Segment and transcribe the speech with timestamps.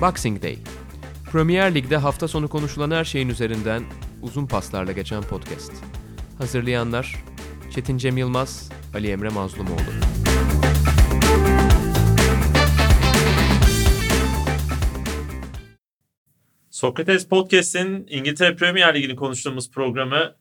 [0.00, 0.58] Boxing Day.
[1.32, 3.82] Premier Lig'de hafta sonu konuşulan her şeyin üzerinden
[4.22, 5.72] uzun paslarla geçen podcast.
[6.38, 7.24] Hazırlayanlar
[7.74, 9.80] Çetin Cem Yılmaz, Ali Emre Mazlumoğlu.
[16.70, 20.34] Sokrates Podcast'in İngiltere Premier Ligi'ni konuştuğumuz programı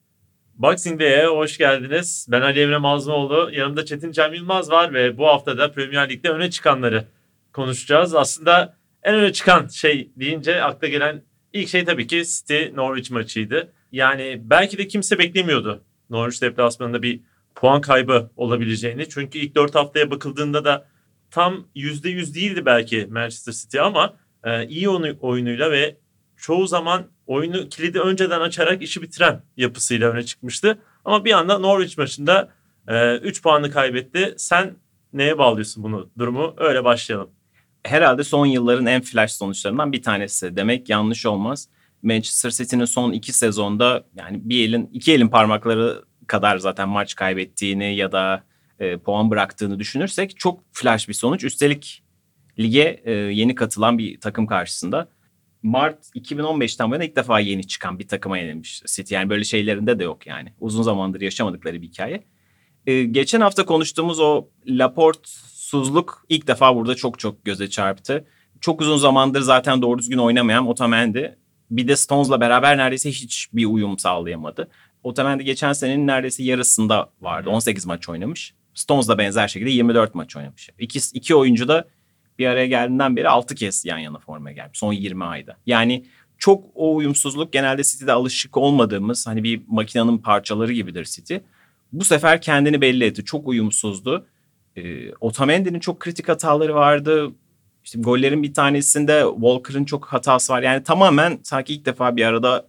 [0.55, 2.28] Boxing Day'e hoş geldiniz.
[2.30, 3.52] Ben Ali Emre Mazlumoğlu.
[3.54, 7.07] Yanımda Çetin Cem Yılmaz var ve bu hafta da Premier Lig'de öne çıkanları
[7.54, 8.16] konuşacağız.
[8.16, 13.74] Aslında en öne çıkan şey deyince akla gelen ilk şey tabii ki City Norwich maçıydı.
[13.92, 17.22] Yani belki de kimse beklemiyordu Norwich deplasmanında bir
[17.56, 19.10] puan kaybı olabileceğini.
[19.10, 20.88] Çünkü ilk 4 haftaya bakıldığında da
[21.32, 24.14] tam %100 değildi belki Manchester City ama
[24.44, 25.97] e, iyi oyunuyla ve
[26.38, 30.80] çoğu zaman oyunu kilidi önceden açarak işi bitiren yapısıyla öne çıkmıştı.
[31.06, 32.50] Ama bir anda Norwich maçında
[33.22, 34.34] 3 e, puanı kaybetti.
[34.38, 34.75] Sen
[35.14, 36.53] neye bağlıyorsun bunu durumu?
[36.58, 37.30] Öyle başlayalım.
[37.83, 41.69] Herhalde son yılların en flash sonuçlarından bir tanesi demek yanlış olmaz.
[42.03, 47.95] Manchester City'nin son iki sezonda yani bir elin iki elin parmakları kadar zaten maç kaybettiğini
[47.95, 48.44] ya da
[48.80, 51.44] e, puan bıraktığını düşünürsek çok flash bir sonuç.
[51.44, 52.03] Üstelik
[52.59, 55.09] lige e, yeni katılan bir takım karşısında.
[55.63, 59.13] Mart 2015'ten bu yana ilk defa yeni çıkan bir takıma yenilmiş City.
[59.13, 60.53] Yani böyle şeylerinde de yok yani.
[60.59, 62.23] Uzun zamandır yaşamadıkları bir hikaye.
[62.85, 64.47] Ee, geçen hafta konuştuğumuz o
[65.73, 68.25] Laporte'suzluk ilk defa burada çok çok göze çarptı.
[68.62, 71.38] Çok uzun zamandır zaten doğru düzgün oynamayan Otamendi
[71.72, 74.70] bir de Stones'la beraber neredeyse hiç bir uyum sağlayamadı.
[75.03, 77.50] Otamendi geçen senenin neredeyse yarısında vardı.
[77.50, 78.53] 18 maç oynamış.
[78.73, 80.70] Stones'la benzer şekilde 24 maç oynamış.
[80.80, 81.88] İki, iki oyuncu da
[82.40, 85.58] bir araya geldiğinden beri 6 kez yan yana formaya gelmiş son 20 ayda.
[85.66, 86.06] Yani
[86.38, 91.36] çok o uyumsuzluk genelde City'de alışık olmadığımız hani bir makinenin parçaları gibidir City.
[91.94, 93.25] Bu sefer kendini belli etti.
[93.25, 94.25] Çok uyumsuzdu.
[94.80, 97.31] E, Otamendi'nin çok kritik hataları vardı.
[97.83, 100.61] İşte gollerin bir tanesinde Walker'ın çok hatası var.
[100.61, 102.67] Yani tamamen sanki ilk defa bir arada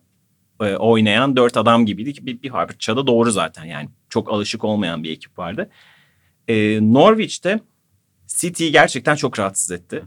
[0.61, 3.89] e, oynayan dört adam gibiydi ki bir, bir parçada doğru zaten yani.
[4.09, 5.71] Çok alışık olmayan bir ekip vardı.
[6.49, 7.61] E, Norwich'te
[8.27, 10.05] City'yi gerçekten çok rahatsız etti.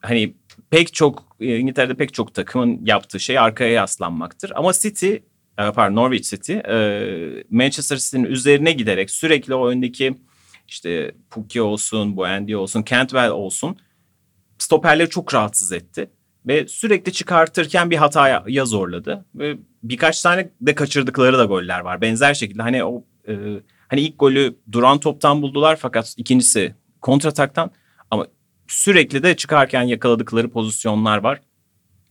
[0.00, 0.34] Hani
[0.70, 4.52] pek çok e, İngiltere'de pek çok takımın yaptığı şey arkaya yaslanmaktır.
[4.54, 5.12] Ama City,
[5.58, 6.54] e, pardon Norwich City
[7.50, 10.14] Manchester City'nin üzerine giderek sürekli o öndeki
[10.72, 13.76] işte Pukki olsun, Buendia olsun, Cantwell olsun
[14.58, 16.10] stoperleri çok rahatsız etti.
[16.46, 19.24] Ve sürekli çıkartırken bir hataya zorladı.
[19.34, 22.00] Ve birkaç tane de kaçırdıkları da goller var.
[22.00, 23.34] Benzer şekilde hani o e,
[23.88, 27.70] hani ilk golü duran toptan buldular fakat ikincisi kontrataktan
[28.10, 28.26] ama
[28.68, 31.40] sürekli de çıkarken yakaladıkları pozisyonlar var.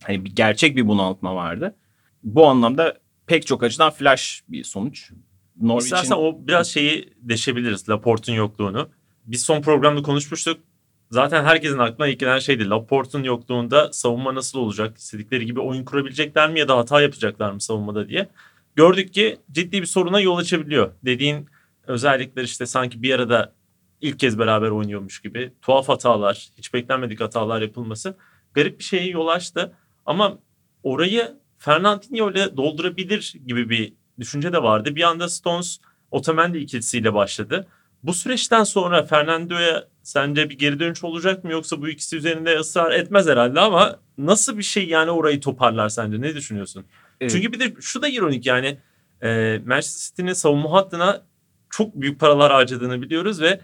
[0.04, 1.76] Hani bir gerçek bir bunaltma vardı.
[2.24, 2.98] Bu anlamda
[3.28, 5.12] pek çok açıdan flash bir sonuç.
[5.62, 5.96] Norwich'in...
[5.96, 8.90] İstersen o biraz şeyi deşebiliriz Laporte'un yokluğunu.
[9.26, 10.60] Biz son programda konuşmuştuk.
[11.12, 12.70] Zaten herkesin aklına ilk gelen şeydi.
[12.70, 14.98] Laporte'un yokluğunda savunma nasıl olacak?
[14.98, 18.30] İstedikleri gibi oyun kurabilecekler mi ya da hata yapacaklar mı savunmada diye.
[18.76, 20.92] Gördük ki ciddi bir soruna yol açabiliyor.
[21.06, 21.50] Dediğin
[21.88, 23.54] özellikler işte sanki bir arada
[24.02, 28.18] ilk kez beraber oynuyormuş gibi tuhaf hatalar, hiç beklenmedik hatalar yapılması
[28.54, 29.74] garip bir şeye yol açtı.
[30.06, 30.38] Ama
[30.84, 34.96] orayı Fernandinho ile doldurabilir gibi bir düşünce de vardı.
[34.96, 35.80] Bir anda Stones
[36.12, 37.68] Otamendi ikilisiyle başladı.
[38.04, 42.92] Bu süreçten sonra Fernando'ya sence bir geri dönüş olacak mı yoksa bu ikisi üzerinde ısrar
[42.92, 46.86] etmez herhalde ama nasıl bir şey yani orayı toparlar sence ne düşünüyorsun?
[47.22, 47.32] Evet.
[47.32, 48.78] Çünkü bir de şu da ironik yani
[49.24, 51.22] e, Manchester City'nin savunma hattına
[51.70, 53.62] çok büyük paralar harcadığını biliyoruz ve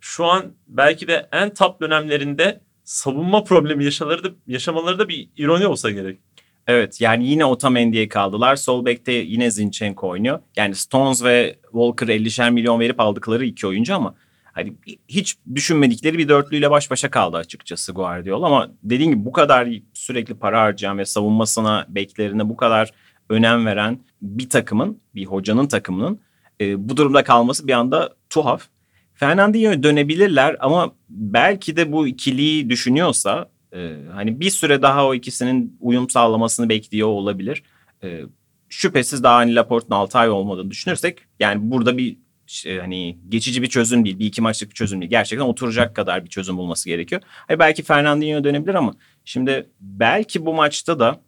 [0.00, 5.66] şu an belki de en top dönemlerinde savunma problemi yaşamaları da, yaşamaları da bir ironi
[5.66, 6.18] olsa gerek.
[6.66, 8.56] Evet yani yine Otamendi'ye kaldılar.
[8.56, 10.40] Sol bekte yine Zinchenko oynuyor.
[10.56, 14.14] Yani Stones ve Walker 50'şer milyon verip aldıkları iki oyuncu ama
[14.52, 14.72] hani
[15.08, 20.34] hiç düşünmedikleri bir dörtlüyle baş başa kaldı açıkçası Guardiola ama dediğim gibi bu kadar sürekli
[20.34, 22.90] para harcayan ve savunmasına, beklerine bu kadar
[23.28, 26.20] önem veren bir takımın, bir hocanın takımının
[26.60, 28.68] e, bu durumda kalması bir anda tuhaf.
[29.14, 35.76] Fernandinho'ya dönebilirler ama belki de bu ikiliyi düşünüyorsa e, hani bir süre daha o ikisinin
[35.80, 37.62] uyum sağlamasını bekliyor olabilir.
[38.02, 38.20] E,
[38.68, 43.66] şüphesiz daha hani Laporte'un 6 ay olmadığını düşünürsek yani burada bir şey, hani geçici bir
[43.66, 45.10] çözüm değil, bir iki maçlık bir çözüm değil.
[45.10, 47.22] Gerçekten oturacak kadar bir çözüm bulması gerekiyor.
[47.24, 48.94] Hani belki Fernandinho dönebilir ama
[49.24, 51.20] şimdi belki bu maçta da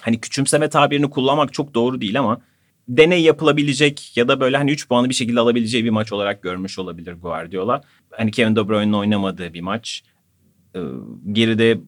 [0.00, 2.40] hani küçümseme tabirini kullanmak çok doğru değil ama
[2.88, 6.78] deney yapılabilecek ya da böyle hani 3 puanı bir şekilde alabileceği bir maç olarak görmüş
[6.78, 7.80] olabilir Guardiola.
[8.10, 10.02] Hani Kevin De Bruyne'in oynamadığı bir maç.
[10.76, 10.80] Ee,
[11.32, 11.80] geride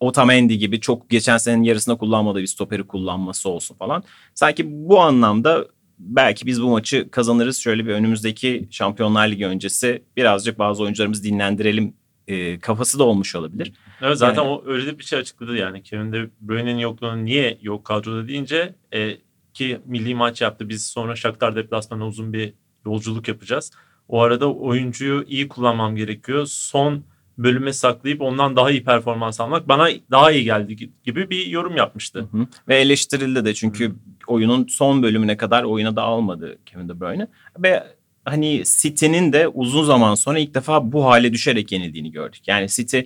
[0.00, 4.02] Otamendi gibi çok geçen senenin yarısında kullanmadığı bir stoperi kullanması olsun falan.
[4.34, 5.66] Sanki bu anlamda
[5.98, 7.58] belki biz bu maçı kazanırız.
[7.58, 11.94] Şöyle bir önümüzdeki Şampiyonlar Ligi öncesi birazcık bazı oyuncularımızı dinlendirelim
[12.28, 13.72] e, kafası da olmuş olabilir.
[14.02, 15.82] Evet zaten Yani- o öyle de bir şey açıkladı yani.
[15.82, 19.16] Kevin De Bruyne'nin yokluğunu niye yok kadroda deyince e,
[19.54, 20.68] ki milli maç yaptı.
[20.68, 22.54] Biz sonra Shakhtar deplasmanına uzun bir
[22.86, 23.70] yolculuk yapacağız.
[24.08, 26.46] O arada oyuncuyu iyi kullanmam gerekiyor.
[26.46, 27.04] Son
[27.38, 32.28] bölüme saklayıp ondan daha iyi performans almak bana daha iyi geldi gibi bir yorum yapmıştı.
[32.32, 32.46] Hı hı.
[32.68, 33.94] Ve eleştirildi de çünkü
[34.26, 37.26] oyunun son bölümüne kadar oyuna da almadı Kevin De Bruyne.
[37.58, 37.82] Ve
[38.24, 42.48] hani City'nin de uzun zaman sonra ilk defa bu hale düşerek yenildiğini gördük.
[42.48, 43.00] Yani City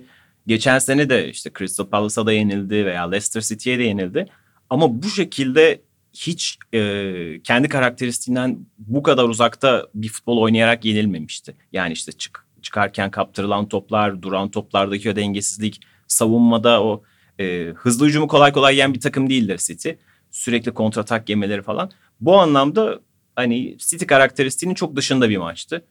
[0.47, 4.25] geçen sene de işte Crystal Palace'a da yenildi veya Leicester City'ye de yenildi.
[4.69, 5.81] Ama bu şekilde
[6.13, 11.55] hiç e, kendi karakteristiğinden bu kadar uzakta bir futbol oynayarak yenilmemişti.
[11.71, 17.03] Yani işte çık, çıkarken kaptırılan toplar, duran toplardaki o dengesizlik, savunmada o
[17.39, 19.89] e, hızlı hücumu kolay kolay yiyen bir takım değildir City.
[20.31, 21.91] Sürekli kontratak yemeleri falan.
[22.21, 22.99] Bu anlamda
[23.35, 25.85] hani City karakteristiğinin çok dışında bir maçtı.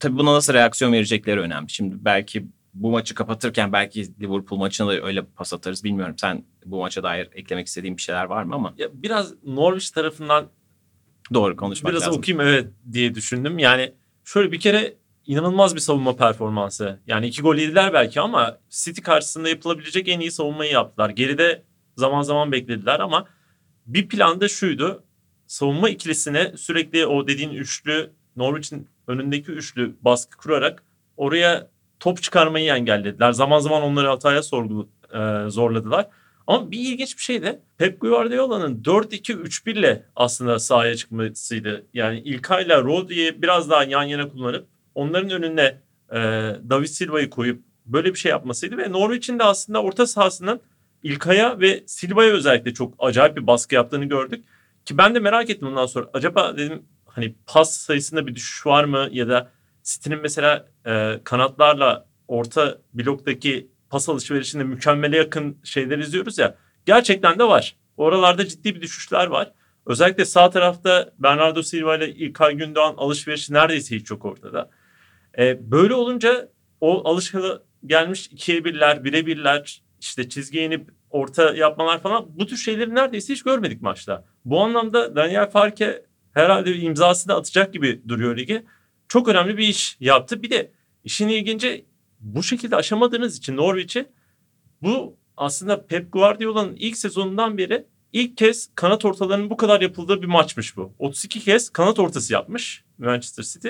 [0.00, 1.70] Tabii buna nasıl reaksiyon verecekleri önemli.
[1.70, 6.14] Şimdi belki bu maçı kapatırken belki Liverpool maçına da öyle pas atarız bilmiyorum.
[6.18, 10.46] Sen bu maça dair eklemek istediğin bir şeyler var mı ama Ya biraz Norwich tarafından
[11.34, 12.18] doğru konuşmak biraz lazım.
[12.18, 13.58] okuyayım evet diye düşündüm.
[13.58, 13.92] Yani
[14.24, 14.94] şöyle bir kere
[15.26, 17.00] inanılmaz bir savunma performansı.
[17.06, 21.10] Yani iki gol yediler belki ama City karşısında yapılabilecek en iyi savunmayı yaptılar.
[21.10, 21.62] Geride
[21.96, 23.26] zaman zaman beklediler ama
[23.86, 25.02] bir planda şuydu.
[25.46, 30.82] Savunma ikilisine sürekli o dediğin üçlü Norwich'in önündeki üçlü baskı kurarak
[31.16, 31.68] oraya
[32.00, 33.32] top çıkarmayı engellediler.
[33.32, 36.08] Zaman zaman onları hataya sorgu, e, zorladılar.
[36.46, 41.86] Ama bir ilginç bir şey de Pep Guardiola'nın 4-2-3-1 ile aslında sahaya çıkmasıydı.
[41.94, 46.18] Yani İlkay'la Rodri'yi biraz daha yan yana kullanıp onların önüne e,
[46.70, 48.76] David Silva'yı koyup böyle bir şey yapmasıydı.
[48.76, 50.60] Ve Norwich'in de aslında orta sahasının
[51.02, 54.44] İlkay'a ve Silva'ya özellikle çok acayip bir baskı yaptığını gördük.
[54.84, 56.10] Ki ben de merak ettim ondan sonra.
[56.14, 59.08] Acaba dedim hani pas sayısında bir düşüş var mı?
[59.12, 59.50] Ya da
[59.82, 66.56] City'nin mesela e, kanatlarla orta bloktaki pas alışverişinde mükemmele yakın şeyler izliyoruz ya.
[66.86, 67.76] Gerçekten de var.
[67.96, 69.52] Oralarda ciddi bir düşüşler var.
[69.86, 74.70] Özellikle sağ tarafta Bernardo Silva ile İlkay Gündoğan alışverişi neredeyse hiç yok ortada.
[75.38, 76.48] E, böyle olunca
[76.80, 82.56] o alışkılı gelmiş ikiye birler, bire birler, işte çizgiye inip orta yapmalar falan bu tür
[82.56, 84.24] şeyleri neredeyse hiç görmedik maçta.
[84.44, 88.64] Bu anlamda Daniel Farke herhalde bir imzasını atacak gibi duruyor ligi.
[89.08, 90.42] Çok önemli bir iş yaptı.
[90.42, 90.72] Bir de
[91.04, 91.86] işin ilginci
[92.20, 94.08] bu şekilde aşamadığınız için Norwich'i
[94.82, 100.26] bu aslında Pep Guardiola'nın ilk sezonundan beri ilk kez kanat ortalarının bu kadar yapıldığı bir
[100.26, 100.94] maçmış bu.
[100.98, 103.68] 32 kez kanat ortası yapmış Manchester City.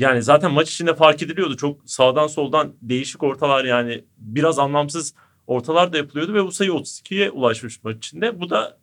[0.00, 1.56] Yani zaten maç içinde fark ediliyordu.
[1.56, 5.14] Çok sağdan soldan değişik ortalar yani biraz anlamsız
[5.46, 8.40] ortalar da yapılıyordu ve bu sayı 32'ye ulaşmış maç içinde.
[8.40, 8.78] Bu da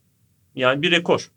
[0.56, 1.32] yani bir rekor.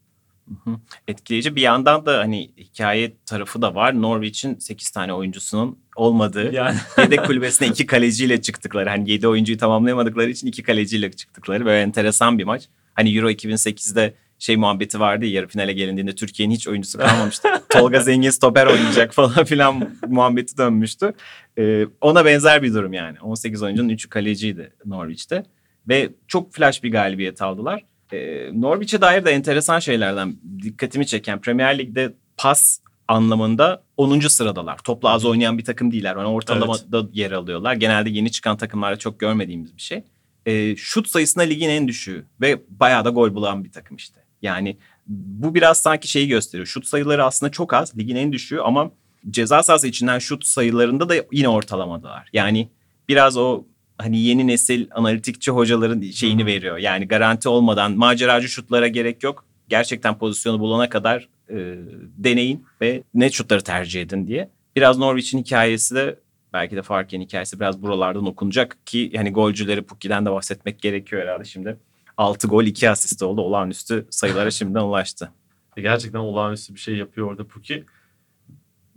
[0.48, 0.76] Hı hı.
[1.08, 4.02] Etkileyici bir yandan da hani hikaye tarafı da var.
[4.02, 8.90] Norwich'in 8 tane oyuncusunun olmadığı Yani yedek kulübesine iki kaleciyle çıktıkları.
[8.90, 12.68] Hani 7 oyuncuyu tamamlayamadıkları için iki kaleciyle çıktıkları böyle enteresan bir maç.
[12.94, 17.48] Hani Euro 2008'de şey muhabbeti vardı ya yarı finale gelindiğinde Türkiye'nin hiç oyuncusu kalmamıştı.
[17.68, 21.12] Tolga Zengin stoper oynayacak falan filan muhabbeti dönmüştü.
[21.58, 23.20] Ee, ona benzer bir durum yani.
[23.20, 25.44] 18 oyuncunun 3'ü kaleciydi Norwich'te.
[25.88, 27.84] Ve çok flash bir galibiyet aldılar.
[28.12, 34.20] Ee, Norwich'e dair de enteresan şeylerden dikkatimi çeken Premier Lig'de pas anlamında 10.
[34.20, 34.78] sıradalar.
[34.78, 36.16] Topla az oynayan bir takım değiller.
[36.16, 37.74] Yani ortalamada yer alıyorlar.
[37.74, 40.02] Genelde yeni çıkan takımlarda çok görmediğimiz bir şey.
[40.46, 44.19] Ee, şut sayısına ligin en düşüğü ve bayağı da gol bulan bir takım işte.
[44.42, 46.66] Yani bu biraz sanki şeyi gösteriyor.
[46.66, 47.98] Şut sayıları aslında çok az.
[47.98, 48.90] Ligin en düşüğü ama
[49.30, 52.28] ceza sahası içinden şut sayılarında da yine ortalamadalar.
[52.32, 52.68] Yani
[53.08, 53.64] biraz o
[53.98, 56.78] hani yeni nesil analitikçi hocaların şeyini veriyor.
[56.78, 59.44] Yani garanti olmadan maceracı şutlara gerek yok.
[59.68, 61.76] Gerçekten pozisyonu bulana kadar e,
[62.16, 64.50] deneyin ve net şutları tercih edin diye.
[64.76, 66.18] Biraz Norwich'in hikayesi de
[66.52, 71.44] belki de Farke'nin hikayesi biraz buralardan okunacak ki yani golcüleri Pukki'den de bahsetmek gerekiyor herhalde
[71.44, 71.76] şimdi.
[72.20, 73.40] 6 gol 2 asist oldu.
[73.40, 75.32] Olağanüstü sayılara şimdiden ulaştı.
[75.76, 77.84] gerçekten olağanüstü bir şey yapıyor orada Puki.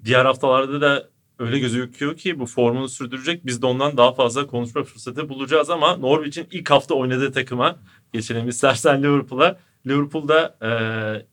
[0.06, 3.46] Diğer haftalarda da öyle gözüküyor ki bu formunu sürdürecek.
[3.46, 7.80] Biz de ondan daha fazla konuşma fırsatı bulacağız ama Norwich'in ilk hafta oynadığı takıma
[8.14, 9.60] geçelim istersen Liverpool'a.
[9.88, 10.70] Liverpool'da e,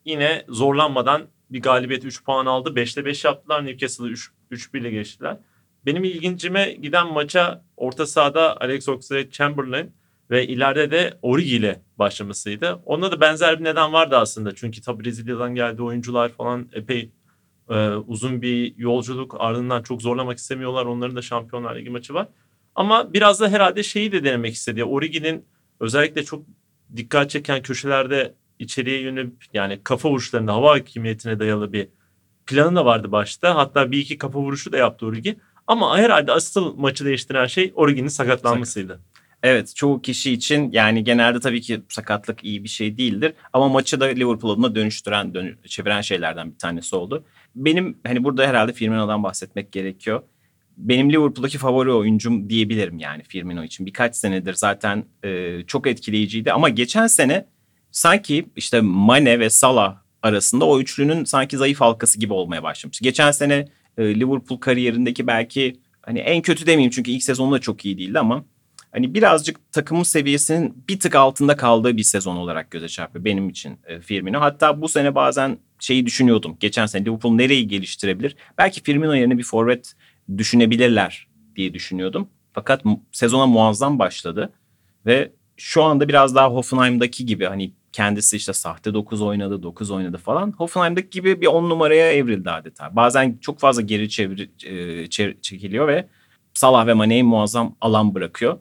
[0.04, 2.70] yine zorlanmadan bir galibiyet 3 puan aldı.
[2.70, 3.66] 5'te 5 yaptılar.
[3.66, 4.14] Newcastle'ı
[4.52, 5.36] 3-1 ile geçtiler.
[5.86, 9.86] Benim ilgincime giden maça orta sahada Alex Oxlade-Chamberlain
[10.30, 12.80] ve ileride de Origi ile başlamasıydı.
[12.86, 14.54] Onda da benzer bir neden vardı aslında.
[14.54, 17.10] Çünkü tabii Brezilya'dan geldi oyuncular falan epey
[17.70, 20.86] e, uzun bir yolculuk ardından çok zorlamak istemiyorlar.
[20.86, 22.28] Onların da Şampiyonlar Ligi maçı var.
[22.74, 24.84] Ama biraz da herhalde şeyi de denemek istedi.
[24.84, 25.44] Origi'nin
[25.80, 26.44] özellikle çok
[26.96, 31.88] dikkat çeken köşelerde içeriye yönelip yani kafa vuruşlarında hava hakimiyetine dayalı bir
[32.46, 33.54] planı da vardı başta.
[33.54, 35.36] Hatta bir iki kafa vuruşu da yaptı Origi.
[35.66, 39.00] Ama herhalde asıl maçı değiştiren şey Origi'nin sakatlanmasıydı.
[39.42, 43.32] Evet çoğu kişi için yani genelde tabii ki sakatlık iyi bir şey değildir.
[43.52, 47.24] Ama maçı da Liverpool adına dönüştüren, dönü- çeviren şeylerden bir tanesi oldu.
[47.54, 50.22] Benim hani burada herhalde Firmino'dan bahsetmek gerekiyor.
[50.76, 53.86] Benim Liverpool'daki favori oyuncum diyebilirim yani Firmino için.
[53.86, 56.52] Birkaç senedir zaten e, çok etkileyiciydi.
[56.52, 57.46] Ama geçen sene
[57.90, 63.04] sanki işte Mane ve Salah arasında o üçlünün sanki zayıf halkası gibi olmaya başlamıştı.
[63.04, 63.68] Geçen sene
[63.98, 68.18] e, Liverpool kariyerindeki belki hani en kötü demeyeyim çünkü ilk sezonu da çok iyi değildi
[68.18, 68.44] ama
[68.92, 73.78] hani birazcık takımın seviyesinin bir tık altında kaldığı bir sezon olarak göze çarpıyor benim için
[73.86, 74.40] e, Firmino.
[74.40, 76.56] Hatta bu sene bazen şeyi düşünüyordum.
[76.60, 78.36] Geçen sene Liverpool nereyi geliştirebilir?
[78.58, 79.92] Belki Firmino yerine bir forvet
[80.38, 82.28] düşünebilirler diye düşünüyordum.
[82.52, 84.52] Fakat sezona muazzam başladı
[85.06, 90.16] ve şu anda biraz daha Hoffenheim'daki gibi hani kendisi işte sahte 9 oynadı, 9 oynadı
[90.16, 90.52] falan.
[90.52, 92.96] Hoffenheim'daki gibi bir 10 numaraya evrildi adeta.
[92.96, 94.72] Bazen çok fazla geri çevir, e,
[95.04, 96.08] çe- çekiliyor ve
[96.54, 98.58] Salah ve Mane'yi muazzam alan bırakıyor.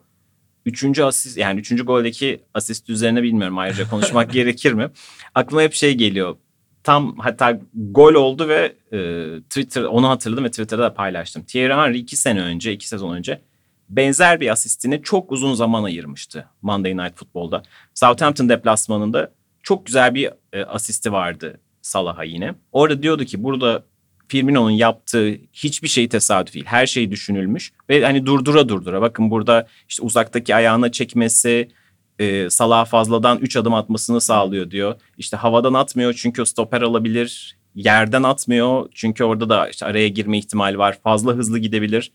[0.66, 4.90] Üçüncü asist yani üçüncü goldeki asist üzerine bilmiyorum ayrıca konuşmak gerekir mi?
[5.34, 6.36] Aklıma hep şey geliyor.
[6.82, 11.44] Tam hatta gol oldu ve e, Twitter onu hatırladım ve Twitter'da da paylaştım.
[11.44, 13.40] Thierry Henry iki sene önce, iki sezon önce
[13.90, 17.62] benzer bir asistine çok uzun zaman ayırmıştı Monday Night Football'da.
[17.94, 22.54] Southampton deplasmanında çok güzel bir e, asisti vardı Salah'a yine.
[22.72, 23.84] Orada diyordu ki burada
[24.30, 26.64] Firmino'nun yaptığı hiçbir şey tesadüf değil.
[26.64, 29.00] Her şey düşünülmüş ve hani durdura durdura.
[29.02, 31.68] Bakın burada işte uzaktaki ayağına çekmesi,
[32.18, 34.94] e, Salah fazladan 3 adım atmasını sağlıyor diyor.
[35.18, 37.56] İşte havadan atmıyor çünkü stoper alabilir.
[37.74, 40.98] Yerden atmıyor çünkü orada da işte araya girme ihtimali var.
[41.04, 42.12] Fazla hızlı gidebilir.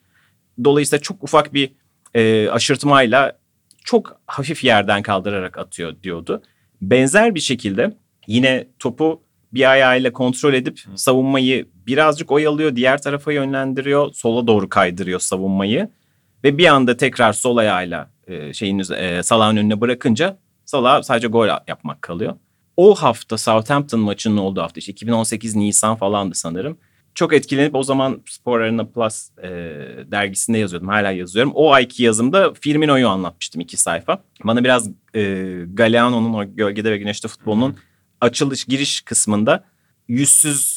[0.63, 1.71] Dolayısıyla çok ufak bir
[2.13, 3.37] e, aşırtmayla
[3.83, 6.41] çok hafif yerden kaldırarak atıyor diyordu.
[6.81, 9.21] Benzer bir şekilde yine topu
[9.53, 15.89] bir ayağıyla kontrol edip savunmayı birazcık oyalıyor, diğer tarafa yönlendiriyor, sola doğru kaydırıyor savunmayı
[16.43, 21.47] ve bir anda tekrar sol ayağıyla e, şeyin e, Salah'ın önüne bırakınca Salah sadece gol
[21.67, 22.35] yapmak kalıyor.
[22.77, 26.77] O hafta Southampton maçının olduğu hafta işte 2018 Nisan falandı sanırım.
[27.15, 29.49] Çok etkilenip o zaman Spor Arena Plus e,
[30.11, 30.87] dergisinde yazıyordum.
[30.87, 31.51] Hala yazıyorum.
[31.55, 34.23] O ayki yazımda Firmino'yu anlatmıştım iki sayfa.
[34.43, 35.21] Bana biraz e,
[35.73, 37.77] Galeano'nun o Gölgede ve Güneşte futbolunun
[38.21, 39.63] açılış giriş kısmında
[40.07, 40.74] yüzsüz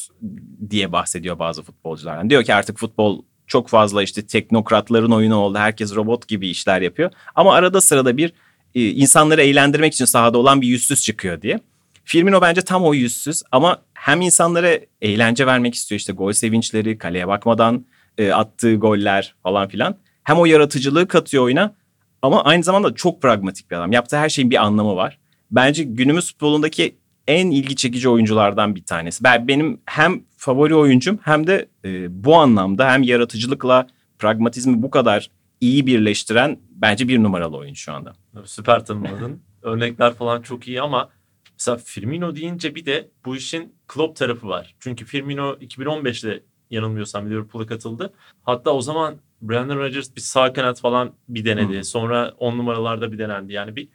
[0.70, 2.30] diye bahsediyor bazı futbolculardan.
[2.30, 5.58] Diyor ki artık futbol çok fazla işte teknokratların oyunu oldu.
[5.58, 7.10] Herkes robot gibi işler yapıyor.
[7.34, 8.32] Ama arada sırada bir
[8.74, 11.60] e, insanları eğlendirmek için sahada olan bir yüzsüz çıkıyor diye.
[12.04, 17.28] Firmino bence tam o yüzsüz ama hem insanlara eğlence vermek istiyor işte gol sevinçleri, kaleye
[17.28, 17.86] bakmadan
[18.18, 19.96] e, attığı goller falan filan.
[20.24, 21.74] Hem o yaratıcılığı katıyor oyuna
[22.22, 23.92] ama aynı zamanda çok pragmatik bir adam.
[23.92, 25.18] Yaptığı her şeyin bir anlamı var.
[25.50, 26.96] Bence günümüz futbolundaki
[27.28, 29.24] en ilgi çekici oyunculardan bir tanesi.
[29.24, 33.86] Ben benim hem favori oyuncum hem de e, bu anlamda hem yaratıcılıkla
[34.18, 35.30] pragmatizmi bu kadar
[35.60, 38.12] iyi birleştiren bence bir numaralı oyuncu şu anda.
[38.44, 39.42] Süper tanımladın.
[39.62, 41.08] Örnekler falan çok iyi ama
[41.52, 44.74] mesela Firmino deyince bir de bu işin Klopp tarafı var.
[44.80, 48.12] Çünkü Firmino 2015'te yanılmıyorsam Liverpool'a katıldı.
[48.42, 51.78] Hatta o zaman Brandon Rodgers bir sağ kanat falan bir denedi.
[51.78, 51.84] Hı.
[51.84, 53.52] Sonra 10 numaralarda bir denendi.
[53.52, 53.88] Yani bir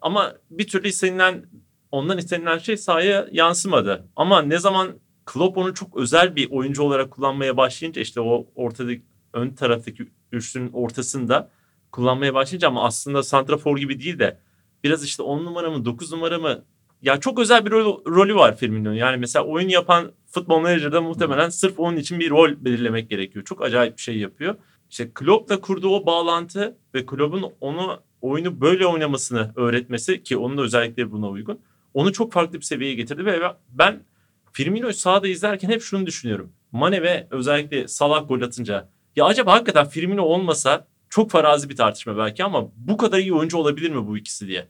[0.00, 1.44] ama bir türlü istenilen
[1.90, 4.08] ondan istenilen şey sahaya yansımadı.
[4.16, 4.88] Ama ne zaman
[5.26, 10.72] Klopp onu çok özel bir oyuncu olarak kullanmaya başlayınca işte o ortadaki ön taraftaki üçlünün
[10.72, 11.50] ortasında
[11.92, 14.38] kullanmaya başlayınca ama aslında santrafor gibi değil de
[14.84, 16.64] biraz işte 10 numara mı 9 numara mı
[17.02, 18.94] ya çok özel bir rol, rolü var Firmino'nun.
[18.94, 23.44] Yani mesela oyun yapan futbol menajerde muhtemelen sırf onun için bir rol belirlemek gerekiyor.
[23.44, 24.54] Çok acayip bir şey yapıyor.
[24.90, 30.62] İşte Klopp'la kurduğu o bağlantı ve Klopp'un onu oyunu böyle oynamasını öğretmesi ki onun da
[30.62, 31.60] özellikleri buna uygun.
[31.94, 34.04] Onu çok farklı bir seviyeye getirdi ve ben
[34.52, 36.52] Firmino'yu sahada izlerken hep şunu düşünüyorum.
[36.72, 42.16] Mane ve özellikle Salah gol atınca ya acaba hakikaten Firmino olmasa çok farazi bir tartışma
[42.16, 44.68] belki ama bu kadar iyi oyuncu olabilir mi bu ikisi diye.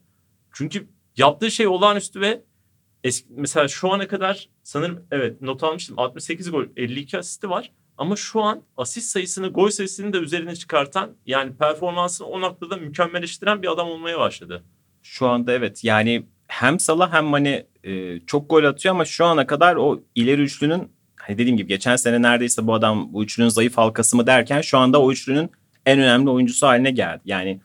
[0.52, 2.42] Çünkü yaptığı şey olağanüstü ve
[3.04, 7.72] eski, mesela şu ana kadar sanırım evet not almıştım 68 gol 52 asisti var.
[7.98, 13.62] Ama şu an asist sayısını gol sayısını da üzerine çıkartan yani performansını o noktada mükemmelleştiren
[13.62, 14.64] bir adam olmaya başladı.
[15.02, 19.46] Şu anda evet yani hem Salah hem Mane e, çok gol atıyor ama şu ana
[19.46, 23.78] kadar o ileri üçlünün hani dediğim gibi geçen sene neredeyse bu adam bu üçlünün zayıf
[23.78, 25.50] halkası mı derken şu anda o üçlünün
[25.86, 27.20] en önemli oyuncusu haline geldi.
[27.24, 27.60] Yani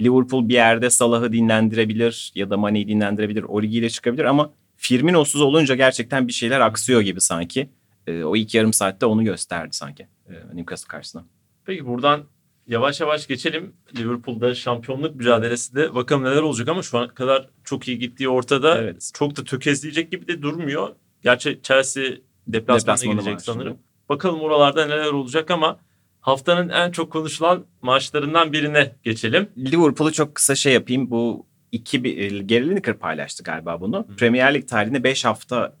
[0.00, 3.42] Liverpool bir yerde Salah'ı dinlendirebilir ya da Mane'yi dinlendirebilir.
[3.42, 7.68] Origi ile çıkabilir ama Firmino'suz olunca gerçekten bir şeyler aksıyor gibi sanki.
[8.06, 11.24] E, o ilk yarım saatte onu gösterdi sanki e, Newcastle karşısında.
[11.64, 12.24] Peki buradan
[12.68, 13.72] yavaş yavaş geçelim.
[13.96, 18.78] Liverpool'da şampiyonluk mücadelesinde bakalım neler olacak ama şu ana kadar çok iyi gittiği ortada.
[18.78, 19.10] Evet.
[19.14, 20.88] Çok da tökezleyecek gibi de durmuyor.
[21.22, 22.04] Gerçi Chelsea
[22.46, 23.72] deplasmana Deplasmanı gidecek sanırım.
[23.72, 23.88] şimdi.
[24.08, 25.78] Bakalım oralarda neler olacak ama
[26.20, 29.48] haftanın en çok konuşulan maçlarından birine geçelim.
[29.58, 31.10] Liverpool'u çok kısa şey yapayım.
[31.10, 34.06] Bu iki e, Gary Lineker paylaştı galiba bunu.
[34.08, 34.16] Hı.
[34.16, 35.76] Premier Lig tarihinde 5 hafta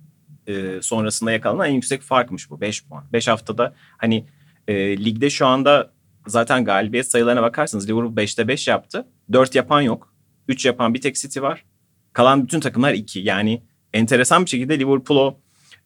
[0.46, 3.04] e, sonrasında yakalanan en yüksek farkmış bu 5 puan.
[3.12, 4.26] 5 haftada hani
[4.68, 5.97] e, ligde şu anda
[6.28, 9.08] zaten galibiyet sayılarına bakarsanız Liverpool 5'te 5 yaptı.
[9.32, 10.14] 4 yapan yok.
[10.48, 11.64] 3 yapan bir tek City var.
[12.12, 13.20] Kalan bütün takımlar 2.
[13.20, 15.40] Yani enteresan bir şekilde Liverpool o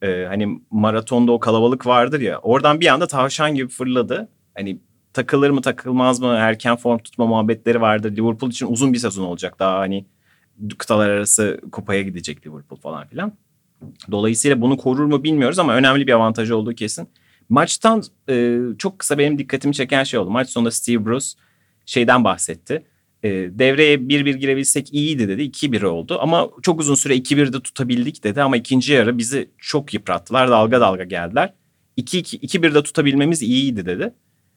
[0.06, 2.38] e, hani maratonda o kalabalık vardır ya.
[2.38, 4.28] Oradan bir anda tavşan gibi fırladı.
[4.54, 4.80] Hani
[5.12, 8.16] takılır mı takılmaz mı erken form tutma muhabbetleri vardır.
[8.16, 9.58] Liverpool için uzun bir sezon olacak.
[9.58, 10.06] Daha hani
[10.78, 13.32] kıtalar arası kupaya gidecek Liverpool falan filan.
[14.11, 17.08] Dolayısıyla bunu korur mu bilmiyoruz ama önemli bir avantajı olduğu kesin.
[17.52, 20.30] Maçtan e, çok kısa benim dikkatimi çeken şey oldu.
[20.30, 21.26] Maç sonunda Steve Bruce
[21.87, 22.85] şeyden bahsetti.
[23.23, 25.42] E, devreye 1-1 girebilsek iyiydi dedi.
[25.42, 28.42] 2-1 oldu ama çok uzun süre 2-1'de tutabildik dedi.
[28.42, 30.50] Ama ikinci yarı bizi çok yıprattılar.
[30.50, 31.52] Dalga dalga geldiler.
[31.99, 34.14] 2-2, 2-1'de tutabilmemiz iyiydi dedi.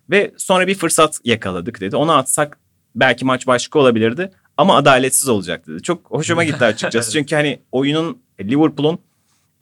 [0.09, 1.95] Ve sonra bir fırsat yakaladık dedi.
[1.95, 2.59] Onu atsak
[2.95, 4.31] belki maç başka olabilirdi.
[4.57, 5.81] Ama adaletsiz olacak dedi.
[5.83, 7.11] Çok hoşuma gitti açıkçası.
[7.11, 8.99] Çünkü hani oyunun Liverpool'un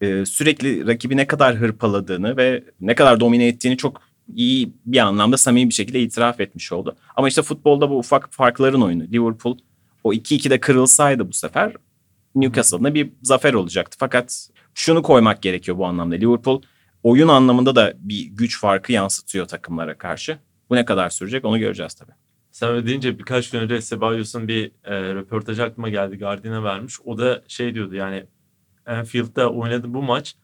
[0.03, 4.01] e, sürekli rakibi ne kadar hırpaladığını ve ne kadar domine ettiğini çok
[4.35, 6.95] iyi bir anlamda samimi bir şekilde itiraf etmiş oldu.
[7.15, 9.03] Ama işte futbolda bu ufak farkların oyunu.
[9.03, 9.57] Liverpool
[10.03, 11.73] o 2-2'de kırılsaydı bu sefer
[12.35, 13.97] Newcastle'da bir zafer olacaktı.
[13.99, 16.15] Fakat şunu koymak gerekiyor bu anlamda.
[16.15, 16.61] Liverpool
[17.03, 20.37] oyun anlamında da bir güç farkı yansıtıyor takımlara karşı.
[20.69, 22.11] Bu ne kadar sürecek onu göreceğiz tabii.
[22.51, 26.17] Sen öyle deyince birkaç gün önce Cebalos'un bir e, röportajı aklıma geldi.
[26.17, 26.95] Guardian'a vermiş.
[27.05, 28.25] O da şey diyordu yani
[28.85, 30.35] Anfield'da oynadı bu maç.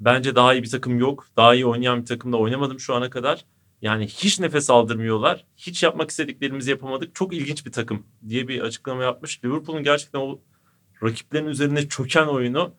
[0.00, 1.26] Bence daha iyi bir takım yok.
[1.36, 3.44] Daha iyi oynayan bir takımda oynamadım şu ana kadar.
[3.82, 5.44] Yani hiç nefes aldırmıyorlar.
[5.56, 7.14] Hiç yapmak istediklerimizi yapamadık.
[7.14, 9.44] Çok ilginç bir takım diye bir açıklama yapmış.
[9.44, 10.40] Liverpool'un gerçekten o
[11.02, 12.74] rakiplerin üzerine çöken oyunu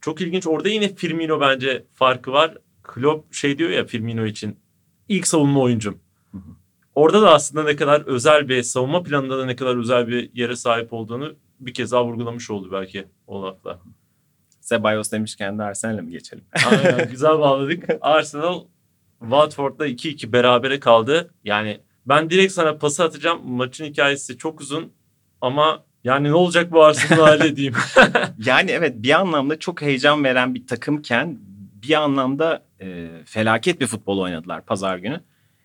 [0.00, 0.46] çok ilginç.
[0.46, 2.58] Orada yine Firmino bence farkı var.
[2.82, 4.58] Klopp şey diyor ya Firmino için
[5.08, 5.98] ilk savunma oyuncum.
[6.32, 6.50] Hı hı.
[6.94, 10.56] Orada da aslında ne kadar özel bir savunma planında da ne kadar özel bir yere
[10.56, 13.80] sahip olduğunu bir kez daha vurgulamış oldu belki o lafla.
[14.60, 16.44] Ceballos demişken de Arsenal'e mi geçelim?
[16.70, 17.84] Aynen güzel bağladık.
[18.00, 18.64] Arsenal
[19.20, 21.30] Watford'da 2-2 berabere kaldı.
[21.44, 23.50] Yani ben direkt sana pası atacağım.
[23.50, 24.92] Maçın hikayesi çok uzun
[25.40, 27.74] ama yani ne olacak bu Arsenal hali diyeyim.
[28.46, 31.38] Yani evet bir anlamda çok heyecan veren bir takımken
[31.82, 35.20] bir anlamda e, felaket bir futbol oynadılar pazar günü.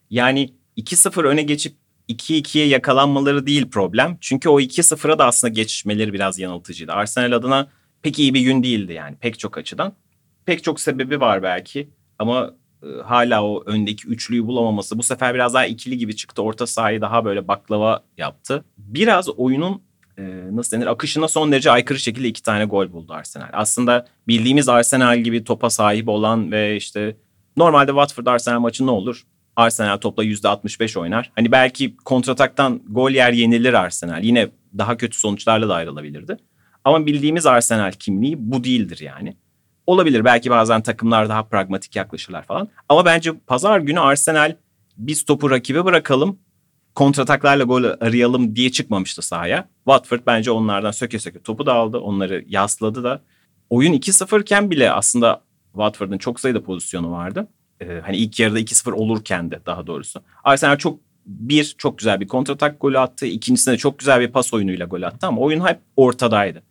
[0.09, 1.75] Yani 2-0 öne geçip
[2.09, 4.17] 2-2'ye yakalanmaları değil problem.
[4.21, 6.91] Çünkü o 2-0'a da aslında geçişmeleri biraz yanıltıcıydı.
[6.91, 7.67] Arsenal adına
[8.05, 9.93] pek iyi bir gün değildi yani pek çok açıdan.
[10.45, 11.89] Pek çok sebebi var belki
[12.19, 16.41] ama e, hala o öndeki üçlüyü bulamaması bu sefer biraz daha ikili gibi çıktı.
[16.41, 18.65] Orta sahayı daha böyle baklava yaptı.
[18.77, 19.81] Biraz oyunun
[20.17, 23.49] e, nasıl denir akışına son derece aykırı şekilde iki tane gol buldu Arsenal.
[23.53, 27.17] Aslında bildiğimiz Arsenal gibi topa sahip olan ve işte
[27.57, 29.23] normalde Watford Arsenal maçı ne olur?
[29.55, 31.31] Arsenal topla %65 oynar.
[31.35, 34.23] Hani belki kontrataktan gol yer yenilir Arsenal.
[34.23, 36.37] Yine daha kötü sonuçlarla da ayrılabilirdi.
[36.85, 39.37] Ama bildiğimiz Arsenal kimliği bu değildir yani.
[39.87, 42.69] Olabilir belki bazen takımlar daha pragmatik yaklaşırlar falan.
[42.89, 44.55] Ama bence pazar günü Arsenal
[44.97, 46.39] biz topu rakibe bırakalım
[46.95, 49.67] kontrataklarla gol arayalım diye çıkmamıştı sahaya.
[49.85, 51.97] Watford bence onlardan söke söke topu da aldı.
[51.97, 53.21] Onları yasladı da.
[53.69, 55.41] Oyun 2-0 iken bile aslında
[55.73, 57.47] Watford'un çok sayıda pozisyonu vardı.
[57.81, 60.21] Ee, hani ilk yarıda 2-0 olurken de daha doğrusu.
[60.43, 63.25] Arsenal çok bir çok güzel bir kontratak golü attı.
[63.25, 66.63] İkincisinde çok güzel bir pas oyunuyla gol attı ama oyun hep ortadaydı.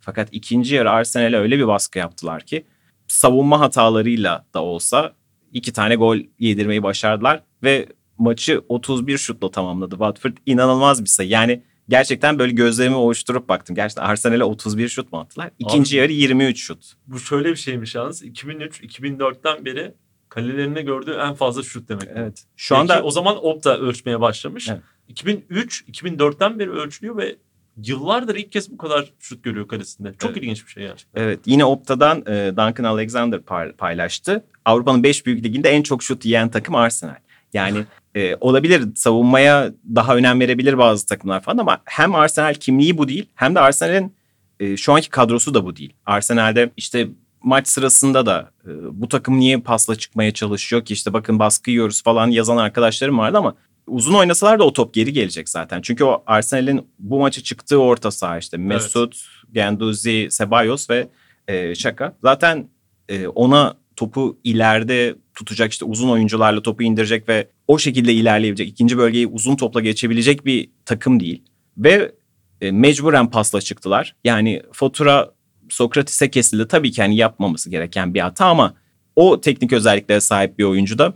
[0.00, 2.66] Fakat ikinci yarı Arsenal'e öyle bir baskı yaptılar ki
[3.08, 5.12] savunma hatalarıyla da olsa
[5.52, 7.86] iki tane gol yedirmeyi başardılar ve
[8.18, 10.36] maçı 31 şutla tamamladı Watford.
[10.46, 11.28] İnanılmaz bir sayı.
[11.28, 13.76] Yani gerçekten böyle gözlerimi ovuşturup baktım.
[13.76, 15.50] Gerçekten Arsenal'e 31 şut mu attılar?
[15.58, 16.92] İkinci Abi- yarı 23 şut.
[17.06, 18.22] bu şöyle bir şeymiş yalnız.
[18.22, 19.94] 2003-2004'ten beri
[20.28, 22.08] kalelerinde gördüğü en fazla şut demek.
[22.14, 22.44] Evet.
[22.56, 24.68] Şu Belki anda o zaman Opta ölçmeye başlamış.
[24.68, 24.82] Evet.
[25.08, 27.36] 2003-2004'ten beri ölçülüyor ve
[27.76, 30.14] yıllardır ilk kez bu kadar şut görüyor kalesinde.
[30.18, 30.42] Çok Evet.
[30.42, 31.22] ilginç bir şey gerçekten.
[31.22, 33.40] evet yine Opta'dan e, Duncan Alexander
[33.78, 34.44] paylaştı.
[34.64, 37.14] Avrupa'nın 5 büyük liginde en çok şut yiyen takım Arsenal.
[37.52, 43.08] Yani e, olabilir savunmaya daha önem verebilir bazı takımlar falan ama hem Arsenal kimliği bu
[43.08, 44.14] değil hem de Arsenal'in
[44.60, 45.92] e, şu anki kadrosu da bu değil.
[46.06, 47.08] Arsenal'de işte
[47.42, 52.02] maç sırasında da e, bu takım niye pasla çıkmaya çalışıyor ki işte bakın baskı yiyoruz
[52.02, 53.54] falan yazan arkadaşlarım vardı ama
[53.90, 55.80] uzun oynasalar da o top geri gelecek zaten.
[55.80, 59.16] Çünkü o Arsenal'in bu maçı çıktığı orta saha işte Mesut,
[59.52, 61.08] Genduzi, Ceballos ve
[61.48, 62.16] e, Şaka.
[62.22, 62.68] Zaten
[63.08, 68.98] e, ona topu ileride tutacak işte uzun oyuncularla topu indirecek ve o şekilde ilerleyebilecek, ikinci
[68.98, 71.42] bölgeyi uzun topla geçebilecek bir takım değil.
[71.76, 72.12] Ve
[72.60, 74.16] e, mecburen pasla çıktılar.
[74.24, 75.30] Yani fatura
[75.68, 76.68] Sokrates'e kesildi.
[76.68, 78.74] Tabii ki hani yapmaması gereken bir hata ama
[79.16, 81.14] o teknik özelliklere sahip bir oyuncu da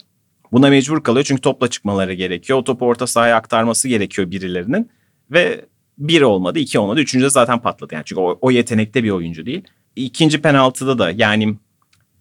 [0.55, 2.59] Buna mecbur kalıyor çünkü topla çıkmaları gerekiyor.
[2.59, 4.91] O topu orta sahaya aktarması gerekiyor birilerinin.
[5.31, 5.65] Ve
[5.99, 7.01] bir olmadı, iki olmadı.
[7.01, 7.95] Üçüncüde zaten patladı.
[7.95, 9.63] Yani çünkü o, o yetenekte bir oyuncu değil.
[9.97, 11.57] İkinci penaltıda da yani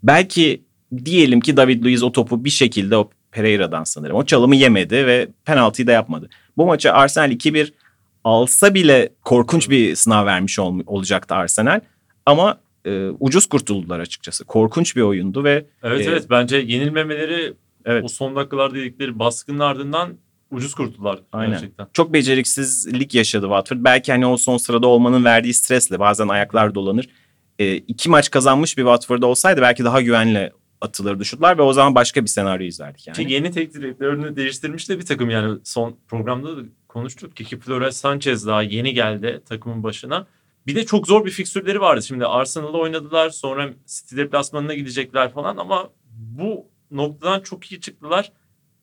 [0.04, 0.62] belki
[1.06, 4.16] diyelim ki David Luiz o topu bir şekilde o Pereira'dan sanırım.
[4.16, 6.30] O çalımı yemedi ve penaltıyı da yapmadı.
[6.58, 7.72] Bu maçı Arsenal 2-1
[8.24, 11.80] alsa bile korkunç bir sınav vermiş ol, olacaktı Arsenal.
[12.26, 14.46] Ama e, ucuz kurtuldular açıkçası.
[14.46, 17.54] Korkunç bir oyundu ve Evet Ee, evet bence yenilmemeleri
[17.86, 18.04] Evet.
[18.04, 20.18] o son dakikalar dedikleri baskının ardından
[20.52, 21.52] ucuz kurtuldular Aynen.
[21.52, 21.88] gerçekten.
[21.94, 23.78] çok beceriksizlik yaşadı Watford.
[23.80, 27.10] Belki hani o son sırada olmanın verdiği stresle bazen ayaklar dolanır.
[27.60, 31.96] E, iki maç kazanmış bir Watford olsaydı belki daha güvenle atılırdı şutlar ve o zaman
[31.96, 33.16] başka bir senaryo izlerdik yani.
[33.16, 37.36] Ki yeni teknik direktörünü değiştirmiş de bir takım yani son programda da konuştuk.
[37.36, 40.28] Kiki Flores Sanchez daha yeni geldi takımın başına.
[40.68, 42.04] Bir de çok zor bir fikstürleri vardı.
[42.04, 48.32] Şimdi Arsenal'la oynadılar sonra City deplasmanına gidecekler falan ama bu noktadan çok iyi çıktılar.